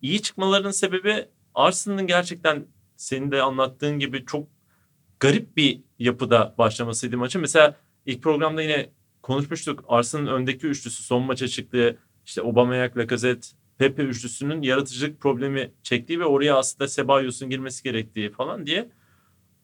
[0.02, 4.48] İyi çıkmalarının sebebi Arsenal'ın gerçekten senin de anlattığın gibi çok
[5.20, 7.38] garip bir yapıda başlamasıydı maçı.
[7.38, 8.90] Mesela ilk programda yine
[9.22, 9.84] konuşmuştuk.
[9.88, 11.98] Arsenal'ın öndeki üçlüsü son maça çıktı.
[12.26, 18.66] İşte Aubameyang, Lacazette, Pepe üçlüsünün yaratıcılık problemi çektiği ve oraya aslında Cebalos'un girmesi gerektiği falan
[18.66, 18.90] diye.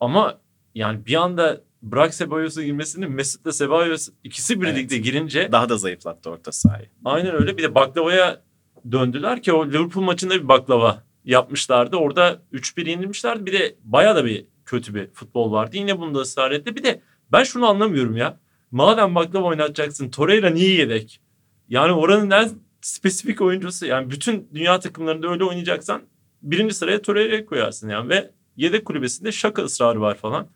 [0.01, 0.41] Ama
[0.75, 6.53] yani bir anda bırak Cebalos'un girmesini Mesut'la Ceballos ikisi birlikte girince Daha da zayıflattı orta
[6.53, 6.87] sahayı.
[7.05, 8.43] aynen öyle bir de baklavaya
[8.93, 11.97] döndüler ki o Liverpool maçında bir baklava yapmışlardı.
[11.97, 13.47] Orada 3-1 yenilmişlerdi.
[13.47, 15.77] Bir de bayağı da bir kötü bir futbol vardı.
[15.77, 16.77] Yine bunda ısrar etti.
[16.77, 17.01] Bir de
[17.33, 18.41] ben şunu anlamıyorum ya.
[18.71, 21.21] Madem baklava oynatacaksın Torreira niye yedek?
[21.69, 23.87] Yani oranın en spesifik oyuncusu.
[23.87, 26.03] Yani bütün dünya takımlarında öyle oynayacaksan
[26.43, 28.09] birinci sıraya Torreira'yı koyarsın yani.
[28.09, 30.49] Ve yedek kulübesinde şaka ısrarı var falan.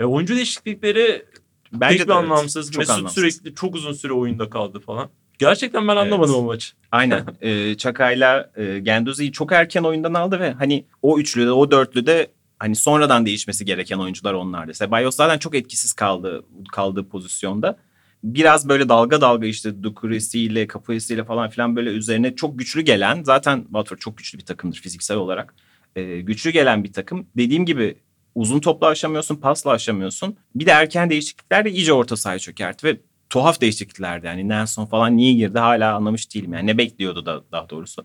[0.00, 1.24] E, oyuncu değişiklikleri
[1.72, 2.24] Bence pek de bir evet.
[2.24, 2.70] anlamsız.
[2.70, 3.14] Çok Mesut anlamsız.
[3.14, 5.08] sürekli çok uzun süre oyunda kaldı falan.
[5.38, 6.42] Gerçekten ben anlamadım Evet.
[6.42, 6.72] o maçı.
[6.92, 7.24] Aynen.
[7.40, 12.76] Ee, Çakay'la e, Genduzi'yi çok erken oyundan aldı ve hani o üçlüde o dörtlüde hani
[12.76, 14.72] sonradan değişmesi gereken oyuncular onlardı.
[14.72, 17.78] Ceballos zaten çok etkisiz kaldı kaldığı pozisyonda.
[18.24, 23.62] Biraz böyle dalga dalga işte Dukurisi'yle, Capuisi'yle falan filan böyle üzerine çok güçlü gelen zaten
[23.62, 25.54] Watford çok güçlü bir takımdır fiziksel olarak.
[25.96, 27.26] Ee, güçlü gelen bir takım.
[27.36, 27.96] Dediğim gibi
[28.34, 30.36] uzun topla aşamıyorsun, pasla aşamıyorsun.
[30.54, 34.26] Bir de erken değişiklikler de iyice orta sahaya çökertti ve tuhaf değişikliklerdi.
[34.26, 36.52] Yani Nelson falan niye girdi hala anlamış değilim.
[36.52, 38.04] Yani ne bekliyordu da daha doğrusu.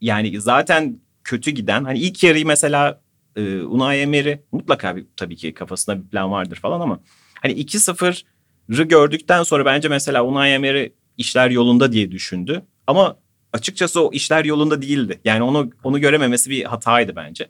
[0.00, 3.00] Yani zaten kötü giden hani ilk yarıyı mesela
[3.36, 7.00] e, Unai Emery mutlaka bir, tabii ki kafasında bir plan vardır falan ama
[7.42, 12.62] hani 2-0'ı gördükten sonra bence mesela Unai Emery işler yolunda diye düşündü.
[12.86, 13.16] Ama
[13.52, 15.20] açıkçası o işler yolunda değildi.
[15.24, 17.48] Yani onu onu görememesi bir hataydı bence.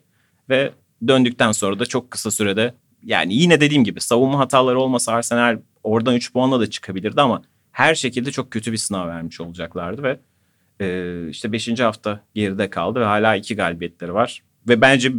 [0.48, 0.72] Ve
[1.08, 6.14] döndükten sonra da çok kısa sürede yani yine dediğim gibi savunma hataları olmasa Arsenal oradan
[6.14, 10.20] 3 puanla da çıkabilirdi ama her şekilde çok kötü bir sınav vermiş olacaklardı ve
[10.80, 11.80] e, işte 5.
[11.80, 14.42] hafta geride kaldı ve hala iki galibiyetleri var.
[14.68, 15.12] Ve bence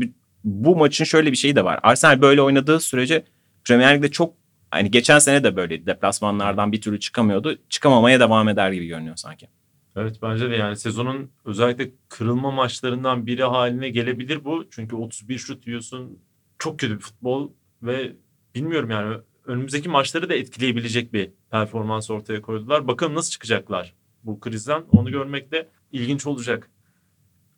[0.44, 1.80] bu- maçın şöyle bir şeyi de var.
[1.84, 3.24] Arsenal böyle oynadığı sürece
[3.64, 4.34] Premier Lig'de çok
[4.72, 5.86] hani geçen sene de böyleydi.
[5.86, 7.58] Deplasmanlardan bir türlü çıkamıyordu.
[7.70, 9.48] Çıkamamaya devam eder gibi görünüyor sanki.
[9.96, 14.66] Evet bence de yani sezonun özellikle kırılma maçlarından biri haline gelebilir bu.
[14.70, 16.20] Çünkü 31 şut yiyorsun.
[16.60, 17.52] Çok kötü bir futbol
[17.82, 18.16] ve
[18.56, 22.88] bilmiyorum yani önümüzdeki maçları da etkileyebilecek bir performans ortaya koydular.
[22.88, 26.70] Bakalım nasıl çıkacaklar bu krizden onu görmek de ilginç olacak.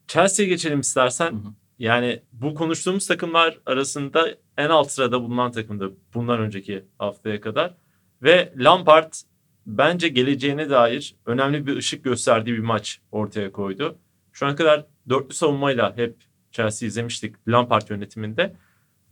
[0.07, 1.31] Chelsea'ye geçelim istersen.
[1.31, 1.53] Hı hı.
[1.79, 7.73] Yani bu konuştuğumuz takımlar arasında en alt sırada bulunan takımdı bundan önceki haftaya kadar.
[8.23, 9.13] Ve Lampard
[9.65, 13.97] bence geleceğine dair önemli bir ışık gösterdiği bir maç ortaya koydu.
[14.31, 16.15] Şu ana kadar dörtlü savunmayla hep
[16.51, 18.55] Chelsea izlemiştik Lampard yönetiminde.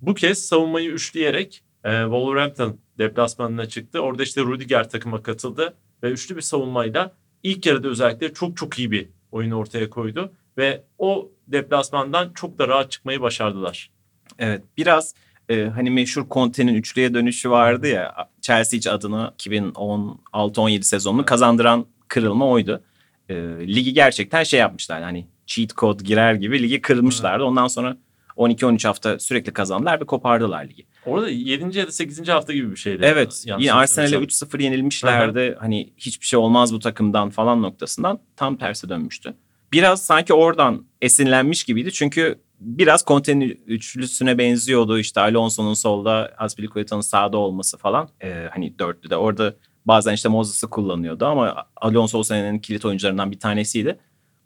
[0.01, 3.99] Bu kez savunmayı üçleyerek e, Wolverhampton deplasmanına çıktı.
[3.99, 8.91] Orada işte Rudiger takıma katıldı ve üçlü bir savunmayla ilk yarıda özellikle çok çok iyi
[8.91, 10.31] bir oyun ortaya koydu.
[10.57, 13.91] Ve o deplasmandan çok da rahat çıkmayı başardılar.
[14.39, 15.15] Evet biraz
[15.49, 22.49] e, hani meşhur Conte'nin üçlüye dönüşü vardı ya Chelsea hiç adını 2016-17 sezonunu kazandıran kırılma
[22.49, 22.83] oydu.
[23.29, 23.35] E,
[23.67, 27.43] ligi gerçekten şey yapmışlar hani cheat code girer gibi ligi kırmışlardı.
[27.43, 27.97] Ondan sonra
[28.37, 30.85] 12-13 hafta sürekli kazandılar ve kopardılar ligi.
[31.05, 31.77] Orada 7.
[31.77, 32.29] ya da 8.
[32.29, 33.01] hafta gibi bir şeydi.
[33.05, 34.49] Evet yine Arsenal'e hatırlamıyorsam.
[34.49, 35.57] 3-0 yenilmişlerdi.
[35.59, 39.33] Hani hiçbir şey olmaz bu takımdan falan noktasından tam tersi dönmüştü.
[39.71, 41.91] Biraz sanki oradan esinlenmiş gibiydi.
[41.91, 44.99] Çünkü biraz Conte'nin üçlüsüne benziyordu.
[44.99, 48.09] İşte Alonso'nun solda, Azpilicueta'nın sağda olması falan.
[48.23, 49.17] Ee, hani dörtlüde.
[49.17, 53.99] Orada bazen işte Moses'ı kullanıyordu ama Alonso o senenin kilit oyuncularından bir tanesiydi.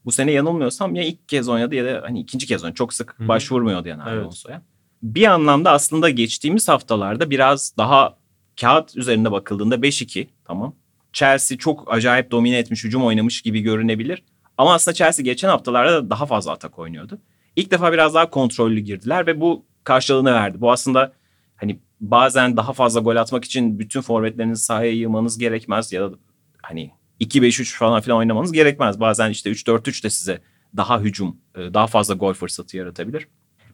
[0.06, 2.76] Bu sene yanılmıyorsam ya ilk kez oynadı ya da hani ikinci kez oynadı.
[2.76, 3.28] Çok sık Hı hı.
[3.28, 4.22] başvurmuyordu yani Evet.
[4.24, 4.62] Alonso'ya.
[5.04, 8.18] Bir anlamda aslında geçtiğimiz haftalarda biraz daha
[8.62, 10.76] kağıt üzerinde bakıldığında 5-2 tamam.
[11.14, 14.24] Chelsea çok acayip domine etmiş, hücum oynamış gibi görünebilir.
[14.58, 17.20] Ama aslında Chelsea geçen haftalarda da daha fazla atak oynuyordu.
[17.58, 20.62] İlk defa biraz daha kontrollü girdiler ve bu karşılığını verdi.
[20.62, 21.14] Bu aslında
[21.56, 26.16] hani bazen daha fazla gol atmak için bütün forvetlerinizi sahaya yığmanız gerekmez ya da
[26.62, 26.92] hani
[27.22, 29.00] 2-5-3 falan filan oynamanız gerekmez.
[29.00, 30.42] Bazen işte 3-4-3 de size
[30.78, 33.28] daha hücum, e, daha fazla gol fırsatı yaratabilir.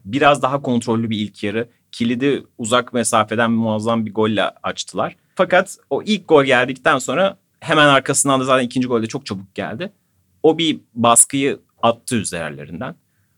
[0.04, 1.68] Biraz daha kontrollü bir ilk yarı.
[1.92, 5.16] Kilidi uzak mesafeden muazzam bir golle açtılar.
[5.34, 9.54] Fakat o ilk gol geldikten sonra hemen arkasından da zaten ikinci gol de çok çabuk
[9.54, 9.92] geldi.
[10.42, 12.94] O bir baskıyı attı üzerlerinden.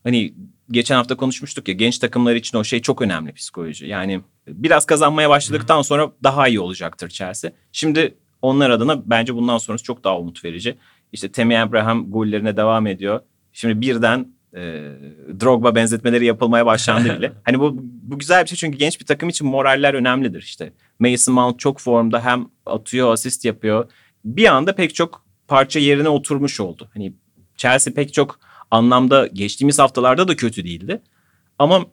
[0.07, 0.35] Hani
[0.71, 3.87] geçen hafta konuşmuştuk ya genç takımlar için o şey çok önemli psikoloji.
[3.87, 7.51] Yani biraz kazanmaya başladıktan sonra daha iyi olacaktır Chelsea.
[7.73, 10.77] Şimdi onlar adına bence bundan sonrası çok daha umut verici.
[11.13, 13.21] İşte Temi Abraham gollerine devam ediyor.
[13.53, 14.61] Şimdi birden e,
[15.41, 17.33] Drogba benzetmeleri yapılmaya başlandı bile.
[17.45, 20.73] hani bu, bu güzel bir şey çünkü genç bir takım için moraller önemlidir işte.
[20.99, 23.91] Mason Mount çok formda hem atıyor asist yapıyor.
[24.25, 26.91] Bir anda pek çok parça yerine oturmuş oldu.
[26.95, 27.13] Hani
[27.57, 28.39] Chelsea pek çok
[28.71, 31.03] anlamda geçtiğimiz haftalarda da kötü değildi.
[31.59, 31.87] Ama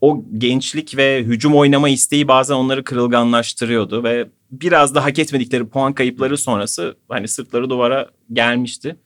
[0.00, 5.92] o gençlik ve hücum oynama isteği bazen onları kırılganlaştırıyordu ve biraz da hak etmedikleri puan
[5.92, 8.96] kayıpları sonrası hani sırtları duvara gelmişti.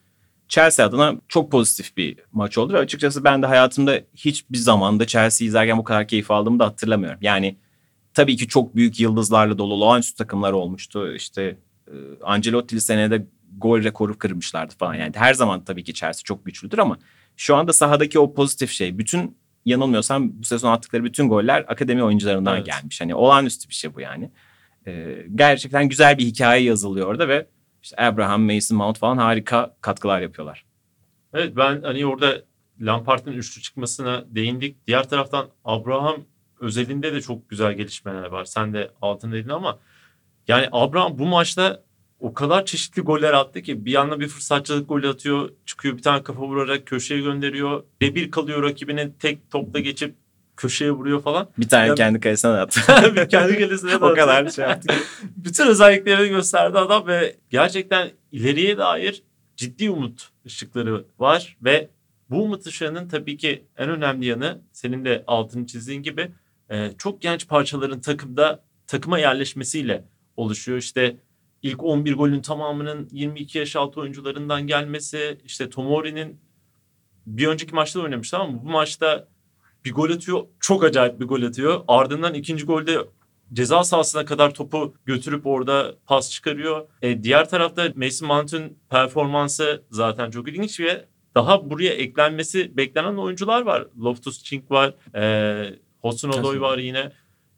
[0.49, 5.47] Chelsea adına çok pozitif bir maç oldu ve açıkçası ben de hayatımda hiçbir zamanda Chelsea
[5.47, 7.19] izlerken bu kadar keyif aldığımı da hatırlamıyorum.
[7.23, 7.57] Yani
[8.15, 11.15] tabii ki çok büyük yıldızlarla dolu olağanüstü takımlar olmuştu.
[11.15, 11.57] İşte
[12.23, 14.95] Ancelotti'li senede gol rekoru kırmışlardı falan.
[14.95, 16.99] Yani her zaman tabii ki Chelsea çok güçlüdür ama
[17.37, 22.57] şu anda sahadaki o pozitif şey bütün yanılmıyorsam bu sezon attıkları bütün goller akademi oyuncularından
[22.57, 22.67] Evet.
[22.67, 23.01] gelmiş.
[23.01, 24.31] Hani olağanüstü bir şey bu yani.
[24.87, 27.47] Ee, gerçekten güzel bir hikaye yazılıyor orada ve
[27.83, 30.65] işte Abraham, Mason Mount falan harika katkılar yapıyorlar.
[31.35, 32.43] Evet ben hani orada
[32.81, 34.87] Lampard'ın üçlü çıkmasına değindik.
[34.87, 36.17] Diğer taraftan Abraham
[36.61, 38.45] özelinde de çok güzel gelişmeler var.
[38.45, 39.79] Sen de altın dedin ama
[40.49, 41.83] yani Abraham bu maçta
[42.21, 45.51] o kadar çeşitli goller attı ki bir anda bir fırsatçılık golü atıyor.
[45.67, 47.85] Çıkıyor bir tane kafa vurarak köşeye gönderiyor.
[48.03, 50.15] Rebir kalıyor rakibinin tek topla geçip
[50.57, 51.49] köşeye vuruyor falan.
[51.59, 52.81] Bir tane Ya- kendi kalesine attı.
[53.17, 54.95] Bir Kendi kalesine de o kadar şey yaptı.
[55.37, 59.23] Bütün özelliklerini gösterdi adam ve gerçekten ileriye dair
[59.57, 61.89] ciddi umut ışıkları var ve
[62.31, 66.31] bu umut ışığının tabii ki en önemli yanı senin de altını çizdiğin gibi
[66.71, 70.05] e, çok genç parçaların takımda takıma yerleşmesiyle
[70.37, 70.79] oluşuyor.
[70.79, 71.17] İşte
[71.63, 76.41] ilk 11 golün tamamının 22 yaş altı oyuncularından gelmesi, işte Tomori'nin
[77.27, 79.29] bir önceki maçta oynamıştı ama bu maçta
[79.85, 80.47] bir gol atıyor.
[80.61, 81.81] Çok acayip bir gol atıyor.
[81.89, 82.99] Ardından ikinci golde
[83.53, 86.89] ceza sahasına kadar topu götürüp orada pas çıkarıyor.
[87.03, 93.63] E, diğer tarafta Mason Mount'un performansı zaten çok ilginç ve daha buraya eklenmesi beklenen oyuncular
[93.63, 93.87] var.
[94.01, 97.13] Loftus Cheek var, e, Hudson Odoi var yine.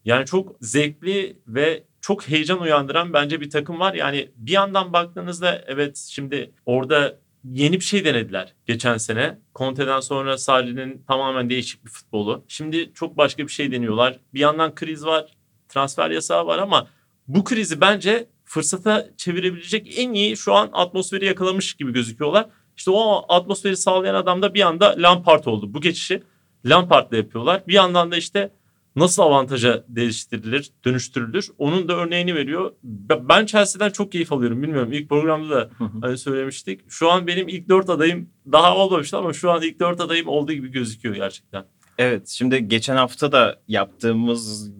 [0.05, 3.93] Yani çok zevkli ve çok heyecan uyandıran bence bir takım var.
[3.93, 9.39] Yani bir yandan baktığınızda evet şimdi orada yeni bir şey denediler geçen sene.
[9.55, 12.45] Conte'den sonra Sarri'nin tamamen değişik bir futbolu.
[12.47, 14.19] Şimdi çok başka bir şey deniyorlar.
[14.33, 15.37] Bir yandan kriz var,
[15.69, 16.87] transfer yasağı var ama
[17.27, 22.45] bu krizi bence fırsata çevirebilecek en iyi şu an atmosferi yakalamış gibi gözüküyorlar.
[22.77, 25.73] İşte o atmosferi sağlayan adam da bir anda Lampard oldu.
[25.73, 26.23] Bu geçişi
[26.65, 27.63] Lampard'la yapıyorlar.
[27.67, 28.51] Bir yandan da işte
[28.95, 32.71] nasıl avantaja değiştirilir, dönüştürülür onun da örneğini veriyor.
[32.83, 34.63] Be- Ben Chelsea'den çok keyif alıyorum.
[34.63, 35.69] Bilmiyorum ilk programda da
[36.01, 36.81] hani söylemiştik.
[36.89, 40.53] Şu an benim ilk dört adayım daha olmamıştı ama şu an ilk dört adayım olduğu
[40.53, 41.65] gibi gözüküyor gerçekten.
[41.97, 44.71] Evet şimdi geçen hafta da yaptığımız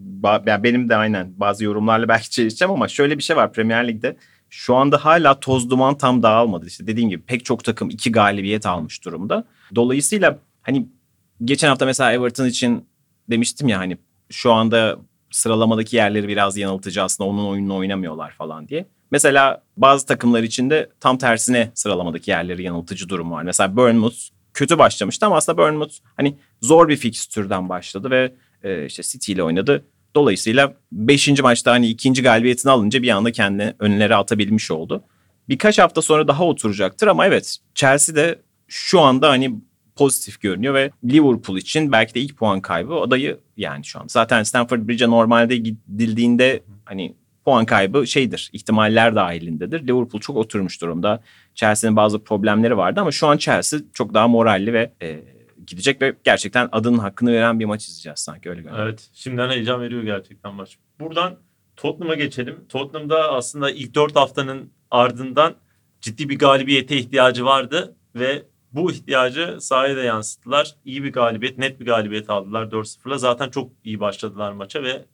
[0.46, 4.16] yani benim de aynen bazı yorumlarla belki çelişeceğim ama şöyle bir şey var Premier Lig'de
[4.50, 6.66] şu anda hala toz duman tam dağılmadı.
[6.66, 9.44] İşte dediğim gibi pek çok takım iki galibiyet almış durumda.
[9.74, 10.88] Dolayısıyla hani
[11.44, 12.84] geçen hafta mesela Everton için
[13.30, 13.98] demiştim ya hani
[14.30, 14.98] şu anda
[15.30, 18.86] sıralamadaki yerleri biraz yanıltıcı aslında onun oyununu oynamıyorlar falan diye.
[19.10, 23.42] Mesela bazı takımlar için de tam tersine sıralamadaki yerleri yanıltıcı durum var.
[23.42, 24.16] Mesela Bournemouth
[24.54, 29.42] kötü başlamıştı ama aslında Bournemouth hani zor bir fikstürden başladı ve e, işte City ile
[29.42, 29.84] oynadı.
[30.14, 31.42] Dolayısıyla 5.
[31.42, 35.04] maçta hani ikinci galibiyetini alınca bir anda kendini önlere atabilmiş oldu.
[35.48, 39.54] Birkaç hafta sonra daha oturacaktır ama evet Chelsea de şu anda hani
[39.96, 44.06] pozitif görünüyor ve Liverpool için belki de ilk puan kaybı adayı yani şu an.
[44.08, 49.80] Zaten Stamford Bridge'e normalde gidildiğinde hani puan kaybı şeydir, ihtimaller dahilindedir.
[49.80, 51.22] Liverpool çok oturmuş durumda.
[51.54, 55.20] Chelsea'nin bazı problemleri vardı ama şu an Chelsea çok daha moralli ve e,
[55.66, 58.86] gidecek ve gerçekten adının hakkını veren bir maç izleyeceğiz sanki öyle görünüyor.
[58.86, 60.78] Evet şimdiden heyecan veriyor gerçekten maç.
[61.00, 61.36] Buradan
[61.76, 62.64] Tottenham'a geçelim.
[62.68, 65.54] Tottenham'da aslında ilk 4 haftanın ardından
[66.00, 68.42] ciddi bir galibiyete ihtiyacı vardı ve
[68.74, 70.74] bu ihtiyacı sahaya da yansıttılar.
[70.84, 73.18] İyi bir galibiyet, net bir galibiyet aldılar 4-0'la.
[73.18, 75.04] Zaten çok iyi başladılar maça ve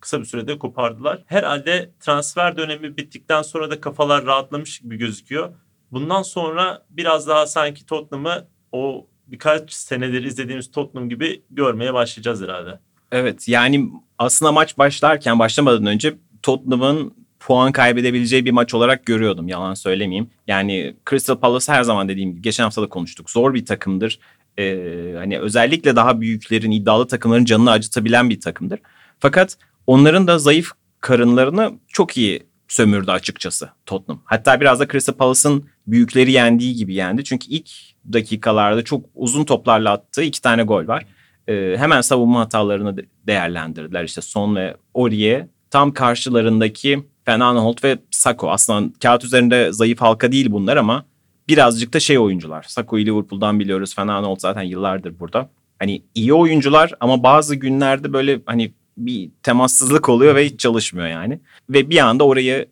[0.00, 1.22] kısa bir sürede kopardılar.
[1.26, 5.54] Herhalde transfer dönemi bittikten sonra da kafalar rahatlamış gibi gözüküyor.
[5.90, 12.80] bundan sonra biraz daha sanki Tottenham'ı o birkaç senedir izlediğimiz Tottenham gibi görmeye başlayacağız herhalde.
[13.12, 17.14] Evet yani aslında maç başlarken başlamadan önce Tottenham'ın
[17.44, 20.30] puan kaybedebileceği bir maç olarak görüyordum yalan söylemeyeyim.
[20.46, 23.30] Yani Crystal Palace her zaman dediğim gibi geçen hafta da konuştuk.
[23.30, 24.18] Zor bir takımdır.
[24.58, 28.80] Ee, hani özellikle daha büyüklerin iddialı takımların canını acıtabilen bir takımdır.
[29.18, 34.22] Fakat onların da zayıf karınlarını çok iyi sömürdü açıkçası Tottenham.
[34.24, 37.24] Hatta biraz da Crystal Palace'ın büyükleri yendiği gibi yendi.
[37.24, 37.70] Çünkü ilk
[38.12, 41.06] dakikalarda çok uzun toplarla attığı iki tane gol var.
[41.48, 44.04] Ee, hemen savunma hatalarını değerlendirdiler.
[44.04, 48.50] İşte Son ve Oriye tam karşılarındaki Fernanholt ve Sako.
[48.50, 51.04] Aslında kağıt üzerinde zayıf halka değil bunlar ama
[51.48, 52.64] birazcık da şey oyuncular.
[52.68, 53.94] Sako'yu Liverpool'dan biliyoruz.
[53.94, 55.50] Fernanholt zaten yıllardır burada.
[55.78, 61.40] Hani iyi oyuncular ama bazı günlerde böyle hani bir temassızlık oluyor ve hiç çalışmıyor yani.
[61.70, 62.68] Ve bir anda orayı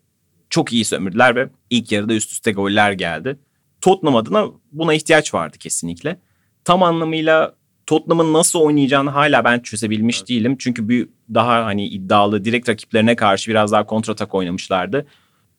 [0.50, 3.38] çok iyi sömürdüler ve ilk yarıda üst üste goller geldi.
[3.80, 6.18] Tottenham adına buna ihtiyaç vardı kesinlikle.
[6.64, 7.54] Tam anlamıyla
[7.86, 10.28] Tottenham'ın nasıl oynayacağını hala ben çözebilmiş evet.
[10.28, 10.56] değilim.
[10.58, 15.06] Çünkü bir daha hani iddialı direkt rakiplerine karşı biraz daha kontratak oynamışlardı.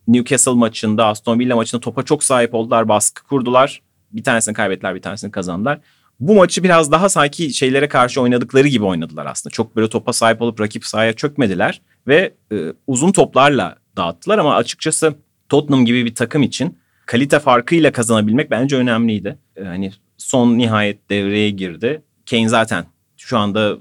[0.08, 3.82] Newcastle maçında, Aston Villa maçında topa çok sahip oldular, baskı kurdular.
[4.12, 5.80] Bir tanesini kaybettiler, bir tanesini kazandılar.
[6.20, 9.54] Bu maçı biraz daha sanki şeylere karşı oynadıkları gibi oynadılar aslında.
[9.54, 12.56] Çok böyle topa sahip olup rakip sahaya çökmediler ve e,
[12.88, 15.16] uzun toplarla dağıttılar ama açıkçası
[15.50, 19.38] Tottenham gibi bir takım için kalite farkıyla kazanabilmek bence önemliydi.
[19.56, 22.02] E, hani son nihayet devreye girdi.
[22.30, 22.86] Kane zaten
[23.18, 23.78] şu anda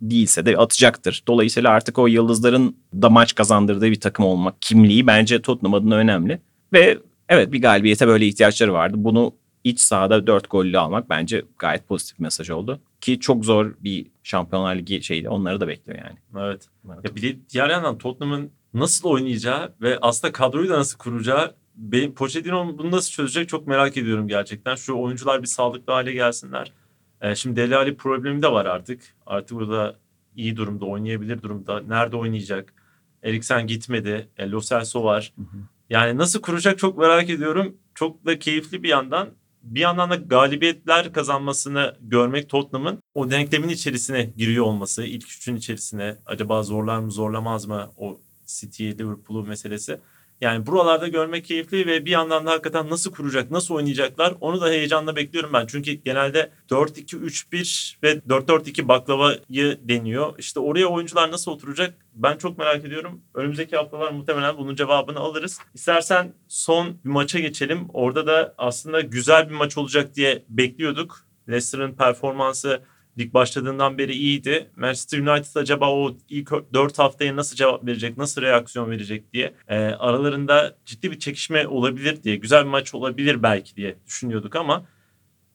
[0.00, 1.22] değilse de atacaktır.
[1.28, 6.40] Dolayısıyla artık o yıldızların da maç kazandırdığı bir takım olmak kimliği bence Tottenham adına önemli.
[6.72, 6.98] Ve
[7.28, 8.94] evet bir galibiyete böyle ihtiyaçları vardı.
[8.98, 12.80] Bunu iç sahada 4 gollü almak bence gayet pozitif bir mesaj oldu.
[13.00, 15.28] Ki çok zor bir Şampiyonlar Ligi şeydi.
[15.28, 16.44] Onları da bekliyor yani.
[16.44, 16.68] Evet.
[17.04, 22.14] Ya bir de diğer yandan Tottenham'ın nasıl oynayacağı ve aslında kadroyu da nasıl kuracağı benim
[22.14, 24.74] Pochettino bunu nasıl çözecek çok merak ediyorum gerçekten.
[24.74, 26.72] Şu oyuncular bir sağlıklı hale gelsinler.
[27.20, 29.02] Ee, şimdi Deli Ali problemi de var artık.
[29.26, 29.96] Artık burada
[30.36, 31.80] iyi durumda, oynayabilir durumda.
[31.80, 32.74] Nerede oynayacak?
[33.22, 34.28] Eriksen gitmedi.
[34.36, 35.32] E, Lo Celso var.
[35.36, 35.56] Hı hı.
[35.90, 37.76] Yani nasıl kuracak çok merak ediyorum.
[37.94, 39.28] Çok da keyifli bir yandan.
[39.62, 46.16] Bir yandan da galibiyetler kazanmasını görmek Tottenham'ın o denklemin içerisine giriyor olması, ilk üçün içerisine
[46.26, 50.00] acaba zorlar mı zorlamaz mı o City, Liverpool'u meselesi.
[50.40, 54.68] Yani buralarda görmek keyifli ve bir yandan da hakikaten nasıl kuracak, nasıl oynayacaklar onu da
[54.68, 55.66] heyecanla bekliyorum ben.
[55.66, 60.34] Çünkü genelde 4-2-3-1 ve 4-4-2 baklavayı deniyor.
[60.38, 63.20] İşte oraya oyuncular nasıl oturacak ben çok merak ediyorum.
[63.34, 65.58] Önümüzdeki haftalar muhtemelen bunun cevabını alırız.
[65.74, 67.86] İstersen son bir maça geçelim.
[67.92, 71.24] Orada da aslında güzel bir maç olacak diye bekliyorduk.
[71.48, 72.82] Leicester'ın performansı
[73.18, 74.70] lig başladığından beri iyiydi.
[74.76, 79.76] Manchester United acaba o ilk 4 haftaya nasıl cevap verecek, nasıl reaksiyon verecek diye e,
[79.76, 84.84] aralarında ciddi bir çekişme olabilir diye, güzel bir maç olabilir belki diye düşünüyorduk ama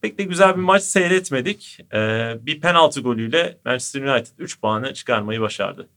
[0.02, 1.80] pek de güzel bir maç seyretmedik.
[1.94, 2.00] E,
[2.42, 5.88] bir penaltı golüyle Manchester United 3 puanı çıkarmayı başardı.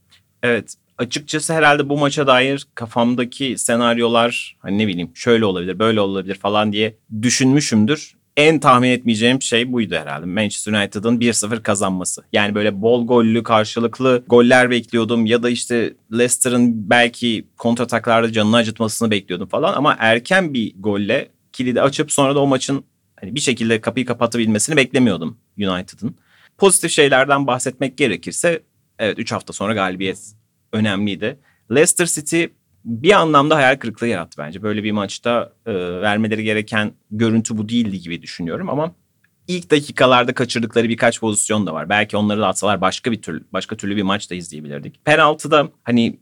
[0.43, 6.35] Evet açıkçası herhalde bu maça dair kafamdaki senaryolar hani ne bileyim şöyle olabilir böyle olabilir
[6.35, 10.25] falan diye düşünmüşümdür en tahmin etmeyeceğim şey buydu herhalde.
[10.25, 12.23] Manchester United'ın 1-0 kazanması.
[12.33, 19.11] Yani böyle bol gollü karşılıklı goller bekliyordum ya da işte Leicester'ın belki kontrataklarda canını acıtmasını
[19.11, 22.83] bekliyordum falan ama erken bir golle kilidi açıp sonra da o maçın
[23.19, 26.15] hani bir şekilde kapıyı kapatabilmesini beklemiyordum United'ın.
[26.57, 28.63] Pozitif şeylerden bahsetmek gerekirse
[28.99, 30.19] evet 3 hafta sonra galibiyet
[30.73, 31.39] önemliydi.
[31.71, 32.45] Leicester City
[32.89, 34.63] bir anlamda hayal kırıklığı yarattı bence.
[34.63, 38.91] Böyle bir maçta e, vermeleri gereken görüntü bu değildi gibi düşünüyorum ama
[39.47, 41.89] ilk dakikalarda kaçırdıkları birkaç pozisyon da var.
[41.89, 45.05] Belki onları da atsalar başka bir türlü başka türlü bir maç da izleyebilirdik.
[45.05, 46.19] Penaltıda hani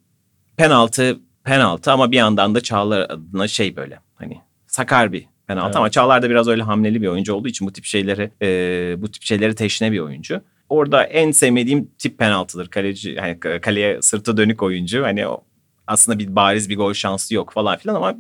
[0.58, 5.76] penaltı penaltı ama bir yandan da Çağlar adına şey böyle hani sakar bir penaltı evet.
[5.76, 9.12] ama Çağlar da biraz öyle hamleli bir oyuncu olduğu için bu tip şeyleri e, bu
[9.12, 10.42] tip şeyleri teşne bir oyuncu.
[10.70, 12.68] Orada en sevmediğim tip penaltıdır.
[12.68, 15.04] Kaleci yani kaleye sırtı dönük oyuncu.
[15.04, 15.47] Hani o
[15.88, 18.16] aslında bir bariz bir gol şansı yok falan filan ama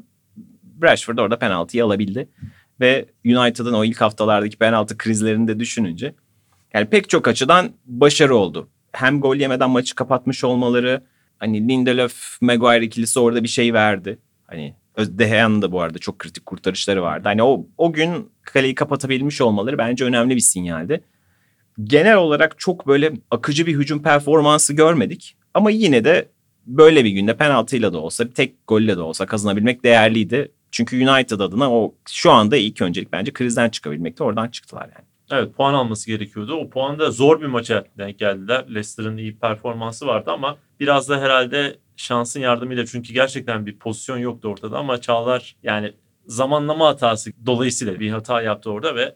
[0.81, 2.29] Rashford orada penaltıyı alabildi.
[2.79, 6.15] Ve United'ın o ilk haftalardaki penaltı krizlerini de düşününce
[6.73, 8.69] yani pek çok açıdan başarı oldu.
[8.91, 11.03] Hem gol yemeden maçı kapatmış olmaları
[11.37, 14.19] hani Lindelöf Maguire ikilisi orada bir şey verdi.
[14.47, 17.21] Hani Dehea'nın da bu arada çok kritik kurtarışları vardı.
[17.23, 21.03] Hani o, o gün kaleyi kapatabilmiş olmaları bence önemli bir sinyaldi.
[21.83, 25.37] Genel olarak çok böyle akıcı bir hücum performansı görmedik.
[25.53, 26.29] Ama yine de
[26.67, 30.51] böyle bir günde penaltıyla da olsa bir tek golle de olsa kazanabilmek değerliydi.
[30.71, 35.05] Çünkü United adına o şu anda ilk öncelik bence krizden çıkabilmekte oradan çıktılar yani.
[35.31, 36.53] Evet puan alması gerekiyordu.
[36.53, 38.65] O puan da zor bir maça denk geldiler.
[38.67, 44.47] Leicester'ın iyi performansı vardı ama biraz da herhalde şansın yardımıyla çünkü gerçekten bir pozisyon yoktu
[44.47, 45.93] ortada ama Çağlar yani
[46.25, 49.15] zamanlama hatası dolayısıyla bir hata yaptı orada ve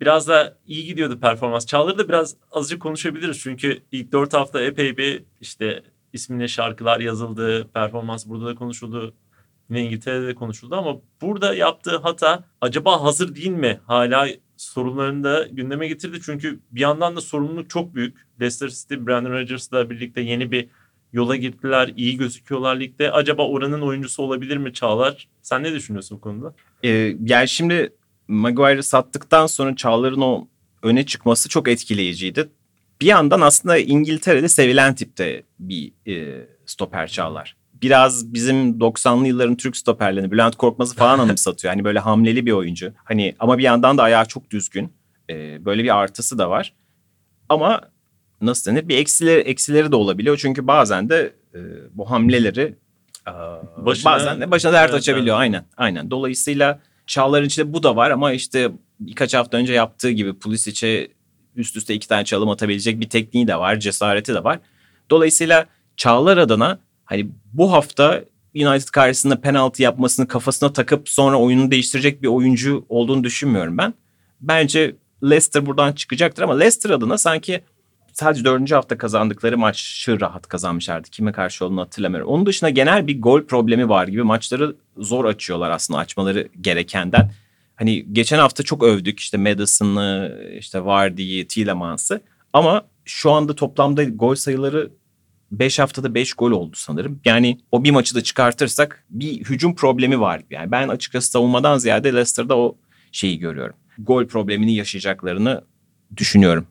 [0.00, 1.66] biraz da iyi gidiyordu performans.
[1.66, 3.40] Çağlar'ı da biraz azıcık konuşabiliriz.
[3.40, 5.82] Çünkü ilk dört hafta epey bir işte
[6.12, 7.68] ismine şarkılar yazıldı.
[7.74, 9.14] Performans burada da konuşuldu.
[9.70, 13.80] Yine İngiltere'de de konuşuldu ama burada yaptığı hata acaba hazır değil mi?
[13.86, 16.18] Hala sorunlarını da gündeme getirdi.
[16.24, 18.26] Çünkü bir yandan da sorumluluk çok büyük.
[18.40, 20.68] Leicester City, Brandon Rodgers'la birlikte yeni bir
[21.12, 21.92] yola gittiler.
[21.96, 23.12] iyi gözüküyorlar ligde.
[23.12, 25.28] Acaba oranın oyuncusu olabilir mi Çağlar?
[25.42, 26.54] Sen ne düşünüyorsun bu konuda?
[26.84, 27.92] Ee, yani şimdi
[28.28, 30.48] Maguire'ı sattıktan sonra Çağlar'ın o
[30.82, 32.48] öne çıkması çok etkileyiciydi.
[33.00, 37.56] Bir yandan aslında İngiltere'de sevilen tipte bir e, stoper Çağlar.
[37.82, 41.74] Biraz bizim 90'lı yılların Türk stoperlerini Bülent Korkmaz'ı falan anımsatıyor.
[41.74, 42.92] Hani böyle hamleli bir oyuncu.
[43.04, 44.92] Hani ama bir yandan da ayağı çok düzgün.
[45.30, 46.72] Ee, böyle bir artısı da var.
[47.48, 47.80] Ama
[48.40, 48.88] nasıl denir?
[48.88, 50.36] Bir eksileri, eksileri de olabiliyor.
[50.36, 51.58] Çünkü bazen de e,
[51.92, 52.74] bu hamleleri
[53.28, 53.32] e,
[53.86, 55.36] Başına- bazen de başına dert Evet, açabiliyor.
[55.36, 55.40] evet.
[55.40, 55.64] Aynen.
[55.76, 56.10] Aynen.
[56.10, 58.70] Dolayısıyla Çağlar'ın içinde bu da var ama işte
[59.00, 61.08] birkaç hafta önce yaptığı gibi Pulisic'e
[61.56, 64.58] üst üste iki tane çalım atabilecek bir tekniği de var, cesareti de var.
[65.10, 72.22] Dolayısıyla Çağlar adına hani bu hafta United karşısında penaltı yapmasını kafasına takıp sonra oyunu değiştirecek
[72.22, 73.94] bir oyuncu olduğunu düşünmüyorum ben.
[74.40, 77.60] Bence Leicester buradan çıkacaktır ama Leicester adına sanki
[78.12, 81.10] sadece dördüncü hafta kazandıkları maçı rahat kazanmışlardı.
[81.10, 82.28] Kime karşı olduğunu hatırlamıyorum.
[82.28, 87.32] Onun dışında genel bir gol problemi var gibi maçları zor açıyorlar aslında açmaları gerekenden.
[87.76, 92.20] Hani geçen hafta çok övdük işte Madison'ı, işte Vardy'yi, Tielemans'ı.
[92.52, 94.90] Ama şu anda toplamda gol sayıları
[95.52, 97.20] 5 haftada 5 gol oldu sanırım.
[97.24, 100.42] Yani o bir maçı da çıkartırsak bir hücum problemi var.
[100.50, 102.76] Yani ben açıkçası savunmadan ziyade Leicester'da o
[103.12, 103.76] şeyi görüyorum.
[103.98, 105.64] Gol problemini yaşayacaklarını
[106.16, 106.66] düşünüyorum.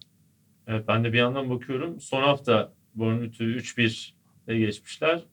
[0.68, 2.02] Evet ben de bir yandan bakıyorum.
[2.02, 4.12] Son hafta Bournemouth'u 3-1
[4.48, 5.24] ile geçmişler.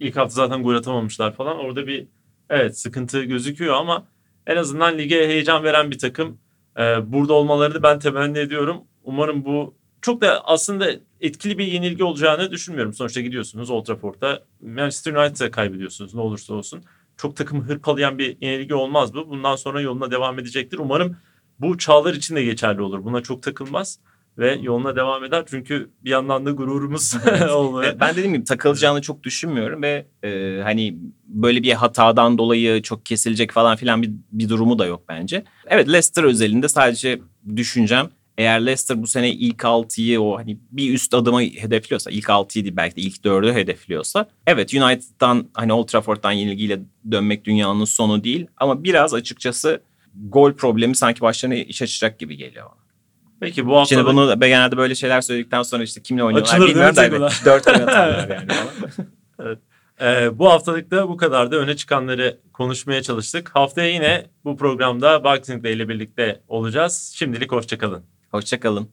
[0.00, 1.58] İlk hafta zaten gol atamamışlar falan.
[1.58, 2.06] Orada bir
[2.50, 4.06] evet sıkıntı gözüküyor ama
[4.48, 6.38] en azından lige heyecan veren bir takım.
[6.78, 8.76] Ee, burada olmalarını ben temenni ediyorum.
[9.04, 10.90] Umarım bu çok da aslında
[11.20, 12.92] etkili bir yenilgi olacağını düşünmüyorum.
[12.92, 16.82] Sonuçta gidiyorsunuz Old Trafford'da Manchester United'a kaybediyorsunuz ne olursa olsun.
[17.16, 19.28] Çok takımı hırpalayan bir yenilgi olmaz bu.
[19.28, 20.78] Bundan sonra yoluna devam edecektir.
[20.78, 21.16] Umarım
[21.60, 23.04] bu çağlar için de geçerli olur.
[23.04, 23.98] Buna çok takılmaz
[24.38, 25.44] ve yoluna devam eder.
[25.46, 27.14] Çünkü bir yandan da gururumuz.
[27.82, 33.06] Evet, ben dediğim gibi takılacağını çok düşünmüyorum ve e, hani böyle bir hatadan dolayı çok
[33.06, 35.44] kesilecek falan filan bir, bir durumu da yok bence.
[35.66, 37.20] Evet Leicester özelinde sadece
[37.56, 42.64] düşüncem eğer Leicester bu sene ilk 6'yı o hani bir üst adımı hedefliyorsa ilk 6'yı
[42.64, 46.80] değil belki de ilk 4'ü hedefliyorsa evet United'dan hani Old Trafford'dan yenilgiyle
[47.10, 49.82] dönmek dünyanın sonu değil ama biraz açıkçası
[50.14, 52.87] gol problemi sanki başlarına iş açacak gibi geliyor bana.
[53.40, 56.68] Peki bu hafta Şimdi bunu da- genelde böyle şeyler söyledikten sonra işte kimle oynuyorlar Açılır
[56.68, 57.42] bilmiyorum da evet, takımlar?
[57.44, 59.56] dört gol atarlar yani falan.
[60.00, 63.50] Ee, bu haftalık da bu kadar da öne çıkanları konuşmaya çalıştık.
[63.54, 67.12] Haftaya yine bu programda Boxing Day ile birlikte olacağız.
[67.16, 68.02] Şimdilik hoşçakalın.
[68.30, 68.90] Hoşçakalın.